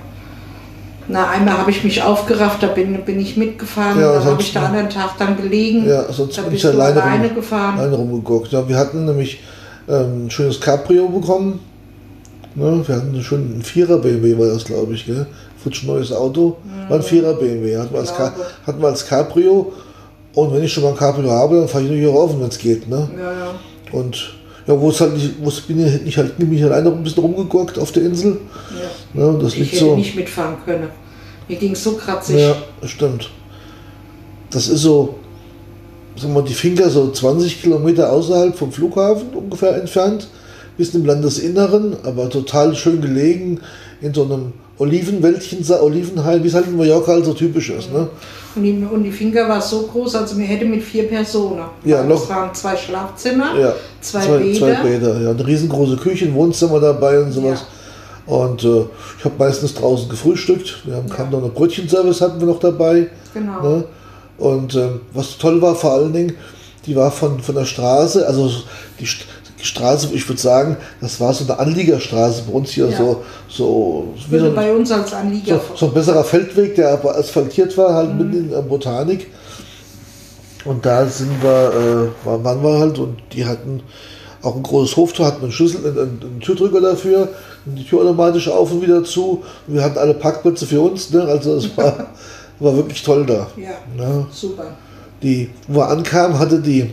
[1.09, 4.53] na, einmal habe ich mich aufgerafft, da bin, bin ich mitgefahren, ja, dann habe ich
[4.53, 5.89] den anderen Tag dann gelegen.
[5.89, 7.79] Ja, sonst da bin ich alleine, alleine rum, gefahren.
[7.79, 8.53] Alleine rumgeguckt.
[8.53, 9.41] Ja, wir hatten nämlich
[9.89, 11.61] ähm, ein schönes Cabrio bekommen.
[12.55, 15.27] Ne, wir hatten schon ein Vierer BMW, war das, glaube ich, gell?
[15.63, 16.59] Futsch neues Auto.
[16.63, 16.91] Mhm.
[16.91, 19.73] War ein Vierer BMW, hatten wir, als hatten wir als Cabrio.
[20.35, 22.49] Und wenn ich schon mal ein Cabrio habe, dann fahre ich natürlich auch auf, wenn
[22.49, 22.87] es geht.
[22.87, 23.09] Ne?
[23.17, 23.55] Ja, ja.
[23.93, 24.35] Und
[24.69, 27.23] ja, wo es halt nicht, wo es bin ich halt, bin ich alleine ein bisschen
[27.23, 28.39] rumgeguckt auf der Insel.
[29.15, 29.23] Ja.
[29.23, 29.97] ja das ich liegt hätte so.
[29.97, 30.89] nicht mitfahren können.
[31.49, 32.37] Mir ging es so kratzig.
[32.37, 32.55] Ja,
[32.85, 33.31] stimmt.
[34.51, 35.15] Das ist so,
[36.17, 40.29] sagen wir, die Finger so 20 Kilometer außerhalb vom Flughafen ungefähr entfernt,
[40.77, 43.61] bis im Landesinneren, aber total schön gelegen
[44.01, 47.93] in so einem Olivenwäldchen, Olivenhain, wie es halt in Mallorca halt so typisch ist.
[47.93, 48.09] Ne?
[48.55, 51.65] Und die, und die Finger war so groß, also wir hätten mit vier Personen.
[51.85, 52.23] Ja, noch.
[52.23, 54.59] Es waren zwei Schlafzimmer, ja, zwei, zwei Bäder.
[54.59, 55.31] Zwei Bäder, ja.
[55.31, 57.65] Eine riesengroße Küche, ein Wohnzimmer dabei und sowas.
[58.27, 58.35] Ja.
[58.35, 58.85] Und äh,
[59.19, 60.83] ich habe meistens draußen gefrühstückt.
[60.85, 61.15] Wir haben, ja.
[61.15, 63.09] kam noch einen Brötchenservice hatten wir noch dabei.
[63.33, 63.63] Genau.
[63.63, 63.85] Ne?
[64.39, 66.37] Und äh, was toll war vor allen Dingen,
[66.87, 68.49] die war von, von der Straße, also
[68.99, 69.09] die, die
[69.61, 72.97] Straße, ich würde sagen, das war so eine Anliegerstraße bei uns hier, ja.
[72.97, 75.61] so, so, wie so bei uns als Anlieger.
[75.71, 78.19] So, so, ein besserer Feldweg, der aber asphaltiert war, halt mhm.
[78.19, 79.29] mitten in der Botanik.
[80.65, 83.83] Und da sind wir, äh, waren wir halt und die hatten
[84.43, 87.29] auch ein großes Hoftor, hatten einen Schlüssel, einen, einen Türdrücker dafür,
[87.65, 89.43] die Tür automatisch auf und wieder zu.
[89.67, 91.23] Und wir hatten alle Parkplätze für uns, ne?
[91.23, 92.09] also es war,
[92.61, 93.49] war wirklich toll da.
[93.57, 94.27] Ja, ne?
[94.31, 94.77] super.
[95.23, 96.93] Die, wo wir ankamen, hatte die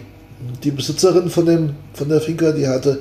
[0.64, 3.00] die Besitzerin von, dem, von der Finca, die hatte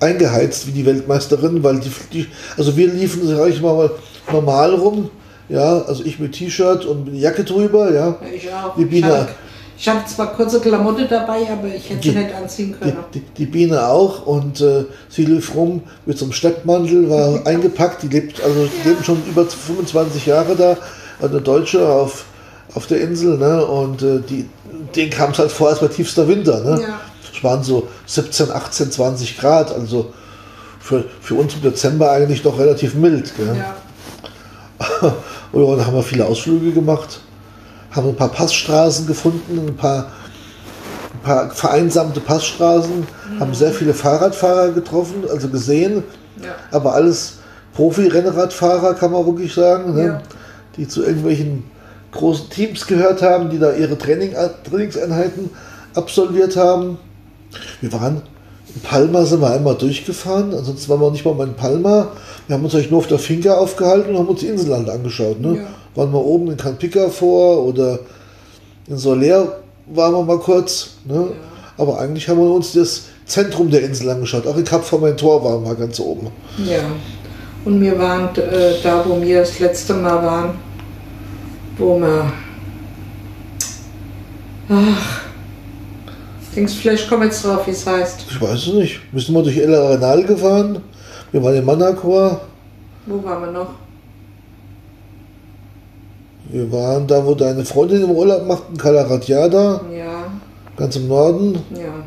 [0.00, 2.26] eingeheizt wie die Weltmeisterin, weil die, die
[2.56, 3.90] also wir liefen, sag ich mal,
[4.30, 5.10] normal rum,
[5.48, 8.16] ja, also ich mit T-Shirt und Jacke drüber, ja.
[8.34, 8.74] Ich auch.
[8.76, 9.28] Die Biene,
[9.76, 12.96] ich hatte zwar kurze Klamotte dabei, aber ich hätte die, sie nicht anziehen können.
[13.12, 17.46] Die, die, die Biene auch und äh, sie lief rum mit so einem Steppmantel, war
[17.46, 20.76] eingepackt, die lebt, also die leben schon über 25 Jahre da,
[21.20, 22.24] eine Deutsche auf,
[22.74, 23.64] auf der Insel, ne?
[23.64, 24.48] Und äh, die,
[24.94, 26.60] denen kam es halt vor, als bei tiefster Winter.
[26.60, 26.80] Ne?
[26.82, 27.00] Ja.
[27.32, 30.12] Es waren so 17, 18, 20 Grad, also
[30.80, 33.32] für, für uns im Dezember eigentlich noch relativ mild.
[33.36, 33.56] Gell?
[35.02, 35.14] Ja.
[35.52, 37.20] und dann haben wir viele Ausflüge gemacht,
[37.92, 40.08] haben ein paar Passstraßen gefunden, ein paar,
[41.14, 43.06] ein paar vereinsamte Passstraßen,
[43.38, 46.02] haben sehr viele Fahrradfahrer getroffen, also gesehen,
[46.42, 46.54] Ja.
[46.72, 47.34] aber alles
[47.74, 50.20] Profi-Rennradfahrer, kann man wirklich sagen, ne?
[50.76, 51.64] Die zu irgendwelchen
[52.14, 54.34] großen Teams gehört haben, die da ihre Training,
[54.68, 55.50] Trainingseinheiten
[55.94, 56.98] absolviert haben.
[57.80, 58.22] Wir waren
[58.74, 62.08] in Palma, sind wir einmal durchgefahren, ansonsten waren wir nicht mal in Palma.
[62.46, 64.88] Wir haben uns eigentlich nur auf der Finca aufgehalten und haben uns die Insel halt
[64.88, 65.40] angeschaut.
[65.40, 65.58] Ne?
[65.58, 65.66] Ja.
[65.94, 68.00] Waren wir oben in Canpica vor oder
[68.88, 70.94] in Soler waren wir mal kurz.
[71.04, 71.28] Ne?
[71.78, 74.46] Aber eigentlich haben wir uns das Zentrum der Insel angeschaut.
[74.46, 76.28] Auch in Cap Formentor waren wir ganz oben.
[76.58, 76.82] Ja.
[77.64, 80.50] Und wir waren äh, da, wo wir das letzte Mal waren,
[81.78, 82.32] wo wir.
[84.68, 85.20] Ach.
[86.54, 88.26] Denkst vielleicht kommen wir jetzt drauf, wie es heißt.
[88.30, 89.00] Ich weiß es nicht.
[89.12, 90.80] Wir sind mal durch El Arenal gefahren.
[91.32, 92.40] Wir waren in Manacor.
[93.06, 93.70] Wo waren wir noch?
[96.50, 100.26] Wir waren da, wo deine Freundin im Urlaub macht, in Calaratiada, Ja,
[100.76, 102.04] ganz im Norden, ja.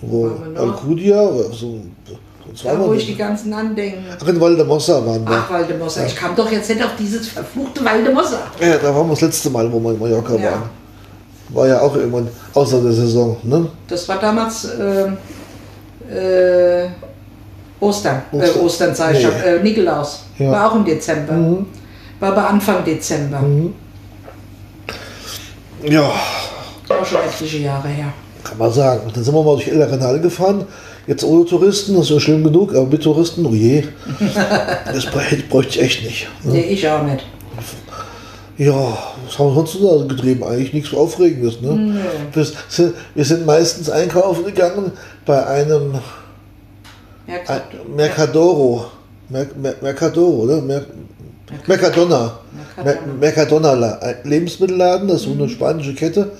[0.00, 0.30] wo?
[0.56, 1.84] Alcudia, so, sonst
[2.62, 4.04] Da, wo ich die ganzen andenken.
[4.22, 5.36] Ach, in Valdemossa waren wir.
[5.36, 6.04] Ach, Waldemossa.
[6.06, 8.38] Ich kam doch jetzt nicht auf dieses verfluchte Waldemossa.
[8.60, 10.52] Ja, da waren wir das letzte Mal, wo wir in Mallorca Ja.
[10.52, 10.62] waren.
[11.48, 13.66] War ja auch irgendwann außer der Saison, ne?
[13.88, 15.16] Das war damals ähm,
[16.08, 16.86] äh,
[17.80, 18.22] Ostern.
[18.32, 18.62] Äh, Ostern.
[18.64, 19.24] Ostern, sag ich Nee.
[19.24, 19.34] schon.
[19.42, 20.20] Äh, Nikolaus.
[20.38, 20.50] Ja.
[20.52, 21.32] War auch im Dezember.
[21.32, 21.66] Mhm.
[22.20, 23.42] War aber Anfang Dezember.
[25.82, 26.02] Ja,
[26.88, 28.06] Auch schon etliche Jahre her.
[28.42, 29.02] kann man sagen.
[29.12, 30.64] Dann sind wir mal durch El Arenal gefahren.
[31.06, 33.84] Jetzt ohne Touristen, das ist ja schlimm genug, aber mit Touristen, oh je.
[34.86, 36.28] Das brä- bräuchte ich echt nicht.
[36.44, 36.52] Ne?
[36.52, 37.24] Nee, ich auch nicht.
[38.56, 38.72] Ja,
[39.26, 40.44] was haben wir sonst so getrieben?
[40.44, 41.60] Eigentlich nichts Aufregendes.
[41.60, 41.96] Ne?
[42.34, 44.92] Das sind, wir sind meistens einkaufen gegangen
[45.26, 45.94] bei einem
[47.96, 48.86] Mercadoro.
[49.28, 50.60] Mer, Mer, Mercadoro, oder?
[50.62, 50.82] Mer,
[51.66, 52.38] Mercadona.
[52.82, 53.74] Mer, Mercadona.
[53.74, 56.30] Mercadona, Lebensmittelladen, das ist so eine spanische Kette.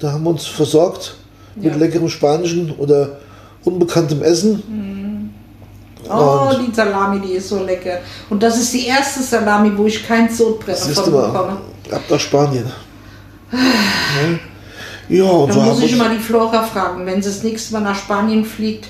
[0.00, 1.14] Da haben wir uns versorgt
[1.54, 1.76] mit Ja.
[1.76, 3.18] leckerem spanischen oder
[3.64, 4.62] unbekanntem Essen.
[6.08, 7.98] Oh, Und- die Salami, die ist so lecker.
[8.28, 10.42] Und das ist die erste Salami, wo ich kein Siehst
[11.00, 11.56] von bekomme.
[11.90, 12.66] ab nach Spanien.
[15.08, 17.72] Ja, ja und Da so muss ich mal die Flora fragen, wenn sie das nächste
[17.74, 18.88] Mal nach Spanien fliegt,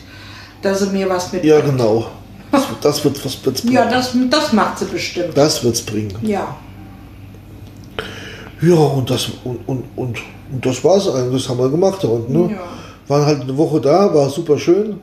[0.62, 1.45] dass sie mir was mit.
[1.45, 2.07] Ja, genau.
[2.51, 3.75] Das, wird- das wird was wird's bringen.
[3.75, 5.37] Ja, das, das macht sie bestimmt.
[5.37, 6.14] das wird's bringen.
[6.22, 6.57] Ja.
[8.62, 10.18] Ja, und das, und, und, und,
[10.53, 11.43] und das war's eigentlich.
[11.43, 12.33] Das haben wir gemacht da unten.
[12.33, 12.53] Ne?
[12.55, 12.61] Ja.
[13.09, 15.01] Waren halt eine Woche da, war super schön.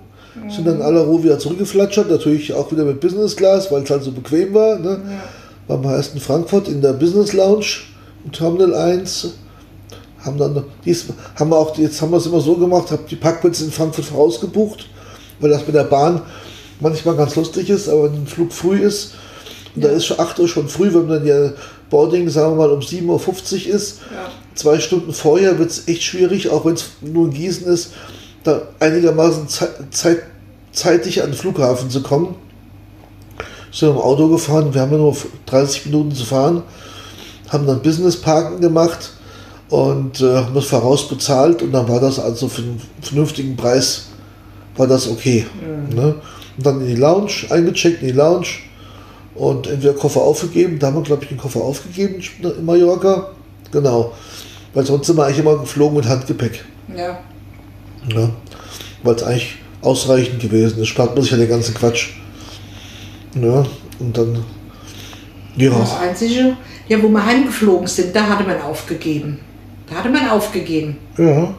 [0.49, 2.09] Sind dann aller Ruhe wieder zurückgeflatschert.
[2.09, 4.79] Natürlich auch wieder mit Business Class, weil es halt so bequem war.
[4.79, 5.01] Ne?
[5.67, 7.65] Waren wir erst in Frankfurt in der Business Lounge
[8.23, 9.33] im Terminal 1.
[10.23, 13.15] Haben dann, dies, haben wir auch, jetzt haben wir es immer so gemacht, habe die
[13.15, 14.87] Parkplätze in Frankfurt vorausgebucht,
[15.39, 16.21] weil das mit der Bahn
[16.79, 19.15] manchmal ganz lustig ist, aber wenn ein Flug früh ist,
[19.75, 21.51] und da ist schon 8 Uhr schon früh, wenn dann ja
[21.89, 24.29] Boarding, sagen wir mal, um 7.50 Uhr ist, Ja.
[24.55, 27.93] Zwei Stunden vorher wird es echt schwierig, auch wenn es nur in Gießen ist,
[28.43, 30.23] da einigermaßen zei zeit
[30.71, 32.35] zeitig an den Flughafen zu kommen.
[33.71, 36.63] Sind im Auto gefahren, wir haben ja nur 30 Minuten zu fahren,
[37.49, 39.11] haben dann Business Parken gemacht
[39.69, 44.07] und äh, haben das voraus bezahlt und dann war das also für einen vernünftigen Preis
[44.75, 45.45] war das okay.
[45.95, 46.15] Ne?
[46.57, 48.47] Und dann in die Lounge, eingecheckt in die Lounge
[49.35, 53.29] und entweder Koffer aufgegeben, da haben wir glaube ich den Koffer aufgegeben in Mallorca,
[53.71, 54.13] genau,
[54.73, 56.63] weil sonst sind wir eigentlich immer geflogen mit Handgepäck.
[56.95, 57.19] Ja.
[58.13, 58.29] Ne?
[59.03, 60.87] Weil es eigentlich ausreichend gewesen ist.
[60.87, 62.09] Spart man sich ja den ganzen Quatsch.
[63.33, 63.65] Ne?
[63.99, 64.43] Und dann.
[65.55, 65.71] Ja.
[65.71, 66.55] Das Einzige,
[66.87, 69.39] ja, wo wir heimgeflogen sind, da hatte man aufgegeben.
[69.89, 70.97] Da hatte man aufgegeben.
[71.17, 71.53] Ja.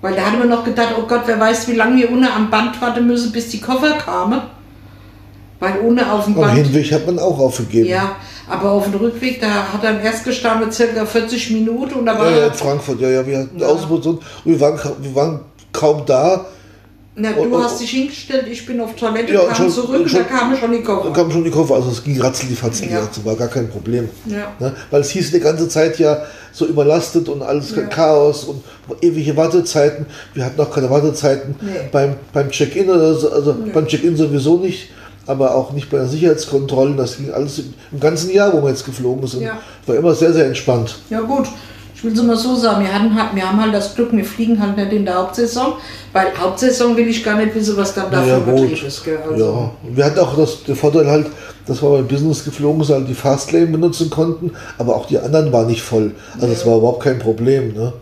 [0.00, 2.50] Weil da hatte man noch gedacht, oh Gott, wer weiß, wie lange wir unten am
[2.50, 4.40] Band warten müssen, bis die Koffer kamen.
[5.60, 6.54] Weil ohne auf dem Band.
[6.54, 7.88] Hinweg hat man auch aufgegeben.
[7.88, 8.16] Ja,
[8.48, 12.30] aber auf dem Rückweg, da hat dann erst gestanden circa 40 Minuten und da war
[12.30, 13.66] Ja, ja, in Frankfurt, ja, ja, wir hatten Ja.
[13.68, 15.40] Außenposition und wir waren, wir waren
[15.72, 16.46] kaum da,
[17.14, 20.00] Na, Und- du und- hast dich hingestellt, ich bin auf Toilette, Ja, kam schon- zurück
[20.00, 21.12] und schon- da kamen schon die Koffer.
[21.12, 23.00] kamen schon die Koffer, also es ging ratzeli fatzeli, Ja.
[23.06, 24.08] das war gar kein Problem.
[24.24, 24.50] Ja.
[24.58, 24.72] Ne?
[24.90, 26.22] Weil es hieß die ganze Zeit ja
[26.52, 27.82] so überlastet und alles Ja.
[27.82, 28.62] Chaos und
[29.02, 30.06] ewige Wartezeiten.
[30.32, 31.68] Wir hatten auch keine Wartezeiten Nee.
[31.92, 33.72] beim, beim Check-in oder so, also Ja.
[33.74, 34.88] beim Check-in sowieso nicht,
[35.26, 36.96] aber auch nicht bei den Sicherheitskontrollen.
[36.96, 39.42] Das ging alles im, im ganzen Jahr, wo wir jetzt geflogen sind.
[39.42, 39.58] Ja.
[39.86, 40.98] War immer sehr, sehr entspannt.
[41.10, 41.46] Ja gut,
[41.94, 44.24] ich will es mal so sagen, wir, hatten, halt- wir haben halt das Glück, wir
[44.24, 45.74] fliegen halt nicht in der Hauptsaison,
[46.12, 48.50] weil Hauptsaison will ich gar nicht wissen, was dann da Ja, für.
[48.52, 49.04] Betrieb ist.
[49.04, 49.18] Gell?
[49.30, 49.70] Also, Ja.
[49.88, 51.26] Und wir hatten auch das, den Vorteil halt,
[51.66, 55.52] dass wir beim Business geflogen sind, halt die Fastlane benutzen konnten, aber auch die anderen
[55.52, 56.10] waren nicht voll.
[56.40, 57.72] Also es war überhaupt kein Problem.
[57.74, 57.92] Ne?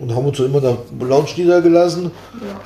[0.00, 0.76] Und haben uns so immer in der
[1.08, 2.10] Lounge niedergelassen,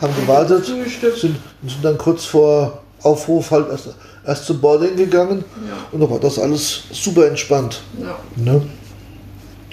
[0.01, 1.36] haben gewartet, sind, sind
[1.84, 3.94] dann kurz vor Aufruf halt erst,
[4.26, 5.44] erst zum Boarding gegangen
[5.92, 7.80] und da war das alles super entspannt.
[8.01, 8.16] Ja.
[8.36, 8.62] Ne?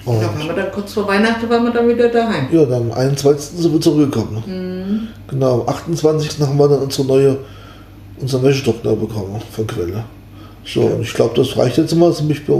[0.04, 2.48] Und da waren wir dann kurz vor Weihnachten waren wir dann wieder daheim.
[2.50, 3.60] Ja, dann am 21.
[3.60, 4.42] sind wir zurückgekommen.
[4.46, 5.08] Mhm.
[5.28, 6.40] Genau, am 28.
[6.40, 7.36] haben wir dann unsere neue,
[8.18, 10.04] unseren Wäschetrockner bekommen von Quelle.
[10.64, 12.12] So, und ich glaube, das reicht jetzt immer.
[12.12, 12.54] Ziemlich bei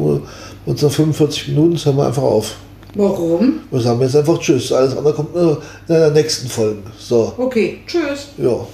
[0.66, 2.56] unseren 45 Minuten, das hören wir einfach auf.
[2.94, 3.60] Warum?
[3.70, 4.72] Wir sagen jetzt einfach Tschüss.
[4.72, 5.56] Alles andere kommt in
[5.88, 6.82] der nächsten Folge.
[6.98, 8.28] So, Okay, tschüss.
[8.38, 8.66] ja.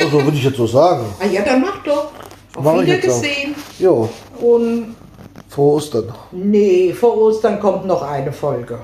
[0.00, 1.04] Also würde ich jetzt so sagen.
[1.20, 2.08] Ah ja, dann mach doch.
[2.56, 2.82] Auf Mach.
[2.82, 3.54] Wiedergesehen.
[3.78, 4.96] Ja, Und
[5.48, 6.12] frohe Ostern.
[6.32, 8.78] nee, vor Ostern kommt noch eine Folge.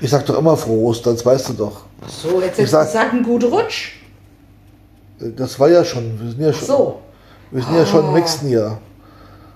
[0.00, 1.82] Ich sag doch immer frohe Ostern, das weißt du doch.
[2.08, 3.92] So, jetzt Ich sag- gesagt, einen guten Rutsch.
[5.20, 6.18] Das war ja schon.
[6.20, 6.98] Wir sind ja Ach schon, so.
[7.52, 8.18] wir sind ja schon im Ah.
[8.18, 8.80] nächsten Jahr.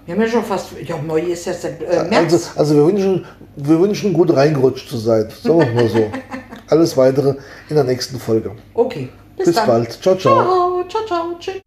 [0.05, 0.69] Wir haben ja schon fast.
[0.85, 2.51] Ja, neu ist jetzt der äh, Also, März.
[2.57, 3.25] also wir, wünschen,
[3.57, 5.29] wir wünschen gut reingerutscht zu sein.
[5.43, 6.11] Sagen wir mal so.
[6.69, 7.35] Alles weitere
[7.69, 8.53] in der nächsten Folge.
[8.75, 9.11] Okay.
[9.37, 9.93] Bis, Bis bald.
[10.03, 10.85] Ciao, ciao.
[10.89, 11.39] Ciao, ciao, ciao.
[11.39, 11.63] Tschüss.